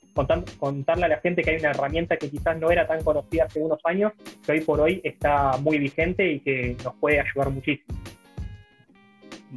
contarle 0.59 1.06
a 1.06 1.09
la 1.09 1.20
gente 1.20 1.42
que 1.42 1.50
hay 1.50 1.56
una 1.56 1.70
herramienta 1.70 2.18
que 2.18 2.30
quizás 2.30 2.59
no 2.59 2.70
era 2.70 2.87
tan 2.87 3.02
conocida 3.02 3.44
hace 3.44 3.61
unos 3.61 3.80
años, 3.85 4.12
que 4.44 4.52
hoy 4.52 4.61
por 4.61 4.80
hoy 4.80 5.00
está 5.02 5.56
muy 5.56 5.78
vigente 5.78 6.30
y 6.30 6.40
que 6.40 6.76
nos 6.85 6.94
puede 6.96 7.18
ayudar 7.20 7.50
muchísimo. 7.50 7.98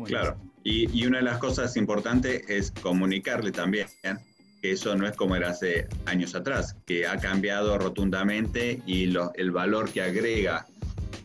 claro, 0.05 0.37
y, 0.63 1.05
una 1.05 1.17
de 1.17 1.23
las 1.23 1.37
cosas 1.39 1.75
importantes 1.77 2.43
es 2.47 2.71
comunicarle 2.71 3.51
también 3.51 3.87
que 4.61 4.71
eso 4.71 4.95
no 4.95 5.05
es 5.05 5.15
como 5.17 5.35
era 5.35 5.49
hace 5.49 5.89
años 6.05 6.35
atrás, 6.35 6.77
que 6.85 7.05
ha 7.05 7.17
cambiado 7.17 7.77
rotundamente 7.77 8.81
y 8.85 9.13
el 9.35 9.51
valor 9.51 9.91
que 9.91 10.01
agrega 10.01 10.65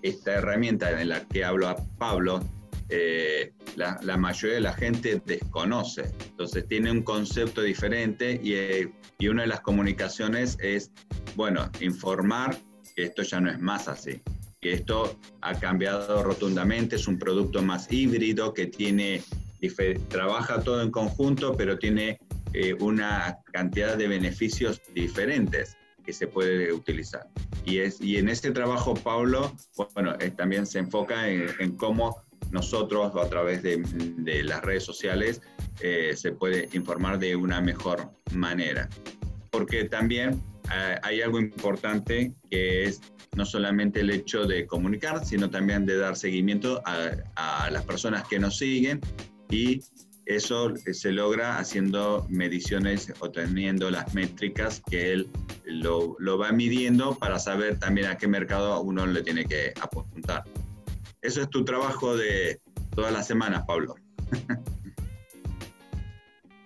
esta 0.03 0.35
herramienta 0.35 1.01
en 1.01 1.09
la 1.09 1.24
que 1.24 1.44
hablo 1.44 1.68
a 1.68 1.77
Pablo 1.98 2.40
eh, 2.88 3.53
la, 3.77 4.16
mayoría 4.16 4.57
de 4.57 4.61
la 4.62 4.72
gente 4.72 5.22
desconoce. 5.24 6.11
Entonces 6.31 6.66
tiene 6.66 6.90
un 6.90 7.03
concepto 7.03 7.62
diferente 7.62 8.40
y, 8.42 8.55
eh, 8.55 8.92
y, 9.18 9.29
una 9.29 9.42
de 9.42 9.48
las 9.48 9.61
comunicaciones 9.61 10.57
es, 10.61 10.90
bueno, 11.37 11.70
informar 11.81 12.57
que 12.96 13.05
esto 13.05 13.22
ya 13.22 13.40
no 13.40 13.51
es 13.51 13.61
más 13.61 13.87
así, 13.88 14.20
que 14.61 14.73
esto 14.73 15.16
ha 15.40 15.59
cambiado 15.59 16.23
rotundamente, 16.23 16.97
es 16.97 17.07
un 17.09 17.18
producto 17.18 17.62
más 17.62 17.90
híbrido 17.92 18.53
que 18.55 18.66
tiene, 18.66 19.23
trabaja 20.09 20.62
todo 20.62 20.83
en 20.83 20.90
conjunto, 20.90 21.57
pero 21.57 21.79
tiene 21.79 22.18
eh, 22.53 22.75
una 22.81 23.38
cantidad 23.53 23.97
de 23.97 24.09
beneficios 24.09 24.81
diferentes 24.94 25.77
que 26.05 26.12
se 26.12 26.27
puede 26.27 26.73
utilizar. 26.73 27.29
Y, 27.64 27.79
es, 27.79 28.01
y 28.01 28.16
en 28.16 28.29
este 28.29 28.51
trabajo, 28.51 28.94
Pablo, 28.94 29.55
bueno, 29.94 30.16
también 30.37 30.66
se 30.66 30.79
enfoca 30.79 31.29
en, 31.29 31.49
en 31.61 31.77
cómo 31.77 32.23
nosotros 32.51 33.14
a 33.16 33.29
través 33.29 33.62
de, 33.62 33.83
las 34.44 34.62
redes 34.62 34.85
sociales 34.85 35.42
eh, 35.81 36.14
se 36.16 36.33
puede 36.33 36.68
informar 36.73 37.18
de 37.18 37.37
una 37.37 37.61
mejor 37.61 38.11
manera. 38.33 38.88
Porque 39.51 39.85
también 39.85 40.31
eh, 40.31 40.58
hay 41.02 41.22
algo 41.22 41.38
importante 41.38 42.33
que 42.50 42.85
es 42.85 43.00
no 43.37 43.44
solamente 43.44 44.00
el 44.00 44.11
hecho 44.11 44.44
de 44.44 44.66
comunicar, 44.66 45.24
sino 45.24 45.48
también 45.50 45.87
de 45.87 45.96
dar 45.96 46.16
seguimiento 46.16 46.83
a, 46.85 47.70
las 47.70 47.85
personas 47.85 48.26
que 48.26 48.38
nos 48.38 48.59
siguen 48.59 49.00
y 49.50 49.81
eso 50.26 50.74
se 50.76 51.12
logra 51.12 51.59
haciendo 51.59 52.26
mediciones 52.28 53.12
o 53.20 53.31
teniendo 53.31 53.90
las 53.90 54.12
métricas 54.14 54.83
que 54.90 55.12
él 55.12 55.31
lo, 55.64 56.16
lo 56.18 56.37
va 56.37 56.52
midiendo 56.52 57.14
para 57.14 57.38
saber 57.38 57.78
también 57.78 58.09
a 58.09 58.18
qué 58.18 58.28
mercado 58.28 58.81
uno 58.81 59.07
le 59.07 59.22
tiene 59.22 59.44
que 59.44 59.72
apuntar. 59.81 60.44
Eso 61.22 61.42
es 61.42 61.50
tu 61.50 61.64
trabajo 61.64 62.16
de 62.16 62.61
todas 62.94 63.12
las 63.12 63.26
semanas, 63.26 63.64
Pablo. 63.66 63.94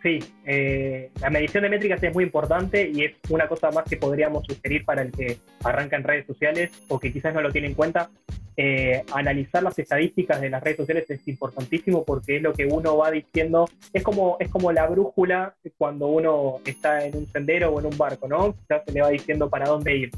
Sí, 0.03 0.19
eh, 0.45 1.11
la 1.21 1.31
medición 1.31 1.63
de 1.63 1.71
métricas 1.71 2.03
es 2.03 2.13
muy 2.13 2.25
importante 2.25 2.91
y 2.93 3.05
es 3.05 3.13
una 3.31 3.47
cosa 3.47 3.71
más 3.71 3.85
que 3.85 3.97
podríamos 3.97 4.45
sugerir 4.45 4.85
para 4.85 5.03
el 5.03 5.13
que 5.13 5.39
arranca 5.63 5.97
en 5.97 6.03
redes 6.03 6.27
sociales 6.27 6.73
o 6.89 6.99
que 6.99 7.13
quizás 7.13 7.33
no 7.33 7.41
lo 7.41 7.53
tiene 7.53 7.69
en 7.69 7.75
cuenta. 7.75 8.11
Eh, 8.57 9.05
analizar 9.13 9.63
las 9.63 9.79
estadísticas 9.79 10.41
de 10.41 10.51
las 10.51 10.63
redes 10.63 10.79
sociales 10.79 11.09
es 11.09 11.27
importantísimo 11.29 12.05
porque 12.05 12.37
es 12.37 12.43
lo 12.43 12.53
que 12.53 12.67
uno 12.67 12.97
va 12.97 13.13
diciendo, 13.13 13.69
es 13.93 14.03
como, 14.03 14.37
es 14.41 14.49
como 14.49 14.73
la 14.73 14.89
brújula 14.89 15.55
cuando 15.79 16.09
uno 16.09 16.57
está 16.67 17.07
en 17.07 17.17
un 17.17 17.27
sendero 17.29 17.71
o 17.71 17.79
en 17.79 17.87
un 17.87 17.97
barco, 17.97 18.27
¿no? 18.27 18.55
Quizás 18.55 18.83
se 18.85 18.93
le 18.93 19.03
va 19.03 19.09
diciendo 19.09 19.49
para 19.49 19.67
dónde 19.67 19.97
ir 19.97 20.11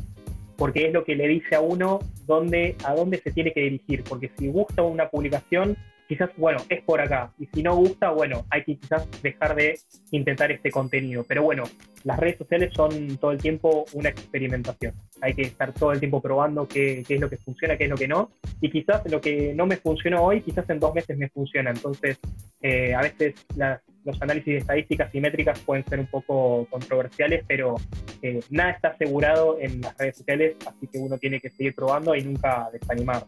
porque 0.57 0.87
es 0.87 0.93
lo 0.93 1.05
que 1.05 1.17
le 1.17 1.29
dice 1.29 1.57
a 1.57 1.61
uno 1.61 1.99
dónde, 2.27 2.77
a 2.85 2.95
dónde 2.95 3.19
se 3.19 3.33
tiene 3.33 3.53
que 3.53 3.61
dirigir, 3.61 4.05
porque 4.05 4.31
si 4.39 4.49
gusta 4.49 4.83
una 4.83 5.09
publicación, 5.09 5.77
quizás, 6.09 6.31
bueno, 6.37 6.59
es 6.69 6.83
por 6.83 7.01
acá, 7.01 7.33
y 7.39 7.47
si 7.47 7.63
no 7.63 7.75
gusta, 7.77 8.11
bueno, 8.11 8.45
hay 8.51 8.65
que 8.65 8.77
quizás 8.77 9.09
dejar 9.23 9.55
de 9.55 9.79
intentar 10.11 10.53
este 10.53 10.71
contenido, 10.71 11.25
pero 11.27 11.43
bueno, 11.43 11.65
las 12.05 12.19
redes 12.19 12.39
sociales 12.39 12.73
son 12.75 13.17
todo 13.17 13.33
el 13.33 13.39
tiempo 13.39 13.85
una 13.93 14.11
experimentación, 14.11 14.95
hay 15.21 15.35
que 15.35 15.43
estar 15.43 15.73
todo 15.73 15.93
el 15.93 16.01
tiempo 16.01 16.21
probando 16.21 16.69
qué, 16.69 17.03
qué 17.07 17.15
es 17.15 17.21
lo 17.21 17.31
que 17.31 17.39
funciona, 17.39 17.77
qué 17.77 17.85
es 17.85 17.91
lo 17.91 17.97
que 17.97 18.09
no, 18.09 18.31
y 18.61 18.71
quizás 18.71 19.03
lo 19.11 19.21
que 19.21 19.55
no 19.55 19.67
me 19.67 19.77
funcionó 19.77 20.23
hoy, 20.25 20.41
quizás 20.41 20.69
en 20.71 20.81
dos 20.81 20.95
meses 20.95 21.17
me 21.17 21.29
funciona, 21.29 21.71
entonces 21.71 22.19
eh, 22.61 22.95
a 22.95 23.01
veces 23.01 23.35
las 23.57 23.81
los 24.05 24.21
análisis 24.21 24.47
de 24.47 24.59
estadísticas 24.59 25.15
y 25.15 25.21
métricas 25.21 25.59
pueden 25.61 25.85
ser 25.87 25.99
un 25.99 26.07
poco 26.07 26.67
controversiales, 26.71 27.45
pero 27.49 27.77
eh, 28.23 28.41
nada 28.51 28.71
está 28.71 28.89
asegurado 28.89 29.59
en 29.59 29.81
las 29.81 29.97
redes 29.97 30.19
sociales, 30.19 30.57
así 30.67 30.87
que 30.87 30.99
uno 30.99 31.19
tiene 31.19 31.41
que 31.41 31.51
seguir 31.51 31.75
probando 31.75 32.15
y 32.15 32.23
nunca 32.23 32.69
desanimar. 32.73 33.25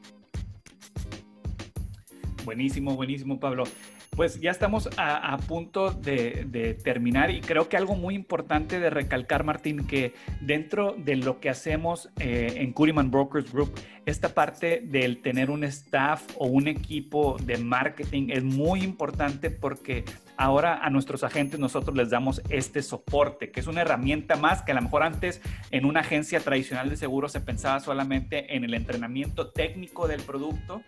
Buenísimo, 2.47 2.95
buenísimo, 2.95 3.41
Pablo. 3.41 3.65
Pues 4.11 4.41
ya 4.41 4.53
estamos 4.53 4.89
a, 4.97 5.37
punto 5.49 5.91
de, 5.91 6.79
terminar 6.85 7.33
y 7.33 7.41
creo 7.41 7.69
que 7.69 7.77
algo 7.77 7.97
muy 7.97 8.15
importante 8.15 8.79
de 8.79 8.89
recalcar, 8.89 9.43
Martín, 9.43 9.85
que 9.85 10.15
dentro 10.41 10.95
de 10.97 11.17
lo 11.17 11.41
que 11.41 11.51
hacemos 11.51 12.09
eh, 12.21 12.55
en 12.59 12.73
Curiman 12.73 13.11
Brokers 13.11 13.53
Group, 13.53 13.75
esta 14.07 14.29
parte 14.29 14.81
del 14.81 15.23
tener 15.23 15.51
un 15.51 15.65
staff 15.65 16.23
o 16.39 16.47
un 16.47 16.69
equipo 16.69 17.37
de 17.43 17.59
marketing 17.59 18.29
es 18.31 18.45
muy 18.45 18.85
importante 18.85 19.51
porque 19.51 20.05
ahora 20.37 20.79
a 20.85 20.89
nuestros 20.89 21.25
agentes 21.25 21.59
nosotros 21.59 21.97
les 21.97 22.11
damos 22.11 22.41
este 22.49 22.81
soporte, 22.83 23.51
que 23.51 23.59
es 23.59 23.67
una 23.67 23.81
herramienta 23.81 24.37
más 24.37 24.63
que 24.63 24.71
a 24.71 24.77
lo 24.77 24.83
mejor 24.83 25.03
antes 25.03 25.43
en 25.73 25.85
una 25.85 26.01
agencia 26.01 26.39
tradicional 26.39 26.89
de 26.89 26.97
seguros 26.97 27.33
se 27.33 27.41
pensaba 27.41 27.81
solamente 27.81 28.55
en 28.55 28.63
el 28.63 28.75
entrenamiento 28.75 29.51
técnico 29.51 30.07
del 30.07 30.23
producto 30.23 30.83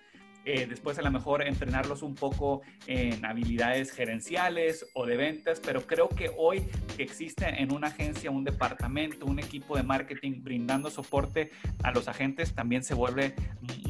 eh, 0.49 0.67
después 0.67 0.99
a 0.99 1.03
lo 1.03 1.11
mejor 1.11 1.47
entrenarlos 1.47 2.01
un 2.03 2.15
poco 2.15 2.63
en 2.87 3.23
habilidades 3.27 3.93
gerenciales 3.93 4.87
o 4.95 5.05
de 5.05 5.19
ventas, 5.19 5.61
pero 5.61 5.87
creo 5.87 6.09
que 6.09 6.31
hoy 6.39 6.67
que 6.97 7.03
existe 7.03 7.47
en 7.47 7.71
una 7.71 7.89
agencia, 7.89 8.31
un 8.31 8.45
departamento, 8.45 9.27
un 9.27 9.41
equipo 9.41 9.77
de 9.77 9.83
marketing 9.83 10.43
brindando 10.43 10.89
soporte 10.89 11.51
a 11.83 11.93
los 11.93 12.09
agentes 12.09 12.55
también 12.55 12.83
se 12.83 12.95
vuelve 12.95 13.35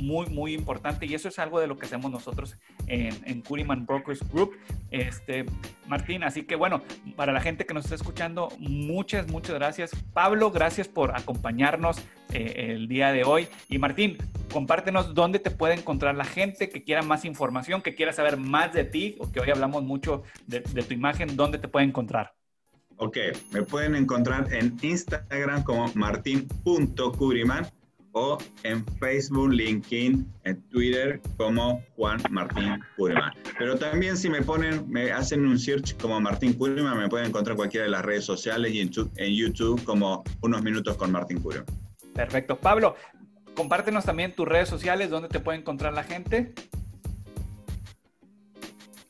muy, 0.01 0.27
muy 0.27 0.53
importante 0.53 1.07
y 1.07 1.15
eso 1.15 1.29
es 1.29 1.39
algo 1.39 1.61
de 1.61 1.69
lo 1.69 1.79
que 1.79 1.87
hacemos 1.87 2.11
nosotros 2.11 2.59
en, 2.89 3.15
en 3.25 3.41
Curiman 3.43 3.87
Brokers 3.87 4.29
Group. 4.29 4.59
Este, 4.91 5.45
Martín, 5.87 6.25
así 6.25 6.43
que 6.43 6.57
bueno, 6.57 6.83
para 7.15 7.33
la 7.33 7.41
gente 7.41 7.67
que 7.67 7.75
nos 7.75 7.85
está 7.85 7.95
escuchando, 7.95 8.49
muchas, 8.59 9.29
muchas 9.29 9.55
gracias. 9.55 9.93
Pablo, 10.13 10.51
gracias 10.51 10.89
por 10.89 11.17
acompañarnos 11.17 12.03
eh, 12.33 12.75
el 12.75 12.89
día 12.89 13.13
de 13.13 13.25
hoy. 13.25 13.49
Y 13.69 13.79
Martín, 13.79 14.19
compártenos 14.53 15.15
dónde 15.15 15.39
te 15.39 15.51
puede 15.51 15.75
encontrar 15.75 16.15
la 16.15 16.25
gente 16.25 16.69
que 16.69 16.83
quiera 16.83 17.03
más 17.03 17.25
información, 17.25 17.83
que 17.83 17.95
quiera 17.95 18.13
saber 18.13 18.37
más 18.37 18.73
de 18.73 18.85
ti, 18.85 19.17
o 19.19 19.31
que 19.31 19.41
hoy 19.41 19.51
hablamos 19.51 19.83
mucho 19.83 20.23
de, 20.47 20.61
tu 20.61 20.95
imagen, 20.95 21.37
dónde 21.37 21.59
te 21.59 21.69
puede 21.69 21.87
encontrar. 21.87 22.35
Ok, 22.97 23.17
me 23.53 23.63
pueden 23.63 23.95
encontrar 23.95 24.53
en 24.53 24.77
Instagram 24.83 25.63
como 25.63 25.91
martin.curiman 25.95 27.67
o 28.13 28.39
en 28.65 28.85
Facebook, 28.99 29.53
LinkedIn, 29.53 30.27
en 30.45 30.63
Twitter 30.71 31.21
como 31.37 31.81
Juan 31.95 32.21
Martín 32.31 32.81
Curiman. 32.97 33.33
Pero 33.59 33.77
también 33.77 34.17
si 34.17 34.29
me 34.29 34.43
ponen, 34.43 34.89
me 34.91 35.13
hacen 35.13 35.47
un 35.47 35.59
search 35.59 35.97
como 35.99 36.21
Martín 36.21 36.55
Curiman, 36.55 36.99
me 36.99 37.09
pueden 37.09 37.29
encontrar 37.29 37.53
en 37.53 37.59
cualquiera 37.59 37.85
de 37.85 37.91
las 37.91 38.05
redes 38.05 38.25
sociales 38.25 38.73
y 38.73 38.81
en 38.81 38.91
YouTube 38.91 39.85
como 39.85 40.25
Unos 40.41 40.63
Minutos 40.63 40.97
con 40.97 41.13
Martín 41.13 41.41
Curiman. 41.41 41.67
Perfecto. 42.19 42.59
Pablo, 42.59 42.97
compártenos 43.55 44.05
también 44.05 44.33
tus 44.33 44.49
redes 44.49 44.69
sociales, 44.69 45.09
donde 45.09 45.29
te 45.29 45.39
puede 45.39 45.59
encontrar 45.59 45.93
la 45.93 46.03
gente. 46.03 46.53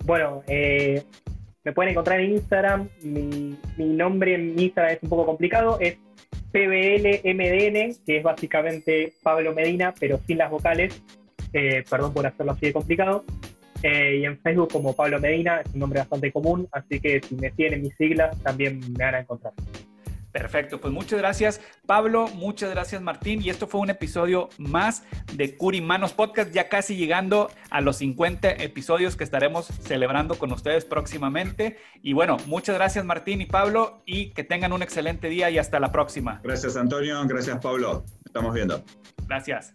Bueno, 0.05 0.43
eh, 0.47 1.03
me 1.65 1.73
pueden 1.73 1.93
encontrar 1.93 2.21
en 2.21 2.33
Instagram. 2.33 2.91
Mi, 3.01 3.57
nombre 3.79 4.35
en 4.35 4.59
Instagram 4.59 4.93
es 4.93 5.03
un 5.03 5.09
poco 5.09 5.25
complicado. 5.25 5.79
Es 5.81 5.97
PBLMDN, 6.53 7.97
que 8.05 8.19
es 8.19 8.23
básicamente 8.23 9.15
Pablo 9.23 9.55
Medina, 9.55 9.95
pero 9.99 10.21
sin 10.27 10.37
las 10.37 10.51
vocales. 10.51 11.03
Eh, 11.55 11.83
perdón 11.89 12.13
por 12.13 12.27
hacerlo 12.27 12.53
así 12.53 12.67
de 12.67 12.73
complicado. 12.75 13.25
Eh, 13.83 14.19
y 14.21 14.25
en 14.27 14.39
Facebook 14.41 14.71
como 14.71 14.95
Pablo 14.95 15.19
Medina, 15.19 15.63
es 15.63 15.73
un 15.73 15.81
nombre 15.81 16.01
bastante 16.01 16.31
común, 16.31 16.69
así 16.73 17.01
que 17.01 17.23
si 17.23 17.37
me 17.37 17.53
tienen 17.53 17.81
mis 17.81 17.95
siglas 17.97 18.39
también 18.43 18.81
me 18.81 19.03
van 19.03 19.15
a 19.15 19.21
encontrar. 19.21 19.55
Perfecto, 20.33 20.81
pues 20.81 20.93
muchas 20.93 21.19
gracias 21.19 21.61
Pablo, 21.87 22.29
muchas 22.29 22.71
gracias 22.71 23.01
Martín 23.01 23.41
y 23.43 23.49
esto 23.49 23.67
fue 23.67 23.81
un 23.81 23.91
episodio 23.91 24.51
más 24.59 25.05
de 25.33 25.57
Curimanos 25.57 26.13
Podcast, 26.13 26.53
ya 26.53 26.69
casi 26.69 26.97
llegando 26.97 27.51
a 27.71 27.81
los 27.81 27.97
50 27.97 28.51
episodios 28.51 29.17
que 29.17 29.25
estaremos 29.25 29.67
celebrando 29.67 30.37
con 30.37 30.53
ustedes 30.53 30.85
próximamente. 30.85 31.79
Y 32.03 32.13
bueno, 32.13 32.37
muchas 32.47 32.75
gracias 32.77 33.05
Martín 33.05 33.41
y 33.41 33.47
Pablo 33.47 34.03
y 34.05 34.31
que 34.31 34.45
tengan 34.45 34.73
un 34.73 34.83
excelente 34.83 35.29
día 35.29 35.51
y 35.51 35.59
hasta 35.59 35.81
la 35.81 35.93
próxima. 35.93 36.41
Gracias 36.45 36.77
Antonio, 36.77 37.21
gracias 37.27 37.59
Pablo, 37.59 38.05
estamos 38.25 38.55
viendo. 38.55 38.85
Gracias. 39.27 39.75